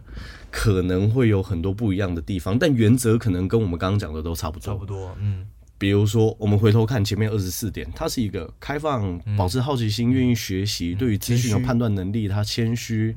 [0.50, 4.66] 可能会有很多不一样的地方，但原则可能跟我们刚刚讲的都差不多。
[4.66, 5.46] 差不多，嗯。
[5.78, 13.16] 比如说，我们回头看前面二十四点，他是一个开放、保持好奇心、愿意学习、对于资讯有判断能力，他谦虚，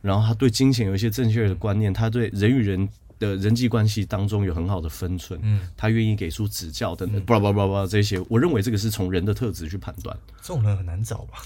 [0.00, 2.88] 然后他对金钱有一些正确的观念，他对人与人
[3.18, 10.16] 的人际关系当中有很好的分寸，嗯他愿意给出指教等等，叭叭叭叭这些，我认为这个是从人的特质去判断。
[10.40, 11.38] 这种人很难找吧？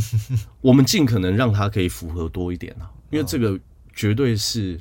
[0.60, 3.58] 我们尽可能让他可以符合多一点啊，因为这个
[3.92, 4.80] 绝对是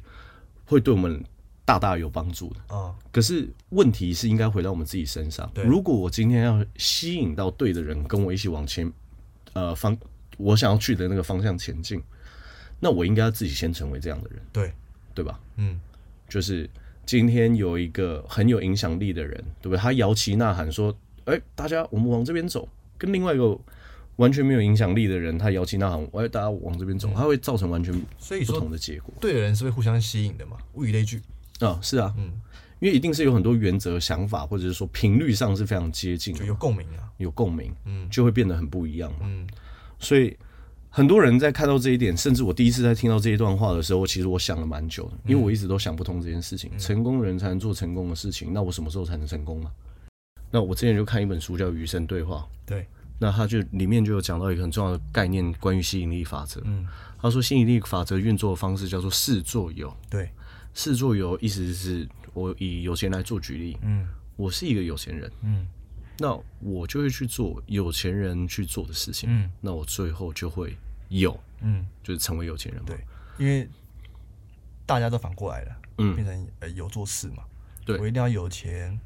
[0.66, 1.24] 会对我们。
[1.64, 2.94] 大大有帮助的啊！
[3.14, 5.50] 可是问题是应该回到我们自己身上。
[5.64, 8.92] 如果我今天要吸引到对的人跟我一起往前，
[9.54, 9.96] 呃，方
[10.38, 12.02] 我想要去的那个方向前进，
[12.80, 14.74] 那我应该要自己先成为这样的人，对
[15.14, 15.40] 对吧？
[15.56, 15.80] 嗯，
[16.28, 16.70] 就是
[17.06, 19.78] 今天有一个很有影响力的人，对不对？
[19.78, 20.94] 他摇旗呐喊说
[21.24, 23.58] ：“哎，大家我们往这边走。”跟另外一个
[24.22, 27.92] 完全没有影响力的人，他摇旗呐喊：“哎，大家往这边走。”他会造成完全
[28.46, 29.12] 不同的结果。
[29.20, 30.58] 对的人是会互相吸引的嘛？
[30.76, 31.18] 物以类聚。
[31.60, 32.32] 啊、哦，是啊，嗯，
[32.80, 39.48] 因为一定是有很多原则、想法，或者是说频率上是非常接近的，就有共鸣啊，有共鸣，嗯，就会变得很不一样嘛，嗯，
[39.98, 40.38] 所以
[40.90, 49.72] 很多人在看到这一点，甚至我第一次在听到这一段话的时候，其实我想了蛮久的，因为我一直都想不通这件事情，嗯、成功人才能做成功的事情，那我什么时候才能成功呢？
[50.50, 52.86] 那我之前就看一本书叫《余生对话》，对，
[53.22, 56.88] 那他就里面就有讲到一个很重要的概念，关于吸引力法则，嗯，
[57.22, 60.28] 他说吸引力法则运作的方式叫做试作有，对。
[60.74, 64.08] 试作有意思是我以有钱来做举例，嗯，
[64.38, 65.68] 我是一个有钱人，嗯，
[66.18, 70.76] 那我就会去做有钱人去做的事情，嗯，那我最后就会
[71.10, 72.98] 有，嗯，就是成为有钱人，对，
[73.38, 73.70] 因为
[74.86, 77.44] 大家都反过来了，嗯，变成呃有做事嘛，
[77.86, 78.98] 对，我一定要有钱，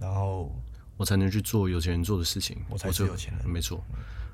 [0.00, 0.50] 然后
[0.96, 3.82] 我才能去做有钱人做的事情，我才是有钱人，没错，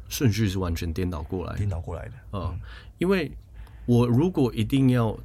[0.08, 2.58] 顺序是完全颠倒过来，颠倒过来的，嗯，
[2.98, 3.30] 因为
[3.86, 5.18] 我如果一定要。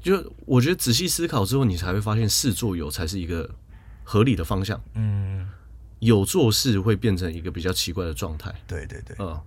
[0.00, 3.50] 就我觉得仔细思考之后，你才会发现事做有才是一个
[4.04, 4.80] 合理的方向。
[4.94, 5.50] 嗯，
[5.98, 8.54] 有做事会变成一个比较奇怪的状态。
[8.64, 9.38] 对对对，嗯，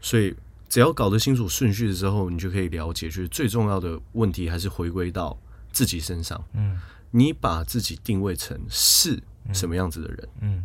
[0.00, 0.32] 所以
[0.68, 5.36] 只要搞得清楚顺序之后，你就可以了解，就是最重要的问题还是回归到
[5.72, 6.42] 自己身上。
[6.52, 6.78] 嗯，
[7.10, 9.20] 你把自己定位成是
[9.52, 10.64] 什么样子的人，嗯，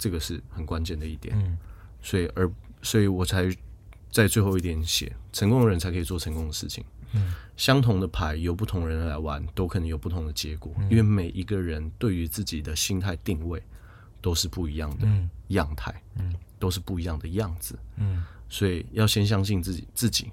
[0.00, 1.36] 这个是很关键的一点。
[1.38, 1.56] 嗯，
[2.02, 2.50] 所以而
[2.82, 3.48] 所以我才
[4.10, 6.82] 在最后一点写，成功的人才可以做成功的事情。
[7.12, 13.62] 嗯，相同的牌由不同人来玩，都可能有不同的结果，嗯、因为每一个人对于自己的心态定位
[14.20, 15.06] 都是不一样的
[15.48, 20.30] 样态，嗯，都是不一样的样子，嗯，所以要先相信自己，自己，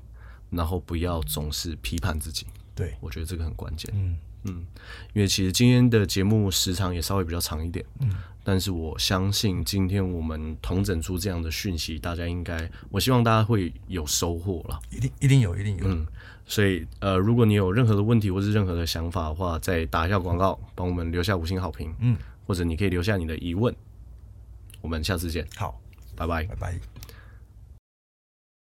[0.50, 4.18] 然后不要总是批判自己，对，我觉得这个很关键，嗯。
[4.44, 4.66] 嗯，
[5.14, 8.10] 因为其实今天的节目时长也稍微比较长一点，嗯，
[8.50, 16.08] 但是我相信今天我们同整出这样的讯息，大家应该，我希望大家会有收获了，一定一定有，一定有，嗯。
[16.46, 23.76] 所以，呃，如果你有任何的问题或是任何的想法的话，再打一下广告，帮我们留下五星好评，嗯，或者你可以留下你的疑问，
[24.80, 25.78] 我们下次见，好，
[26.16, 26.97] 拜拜，拜拜。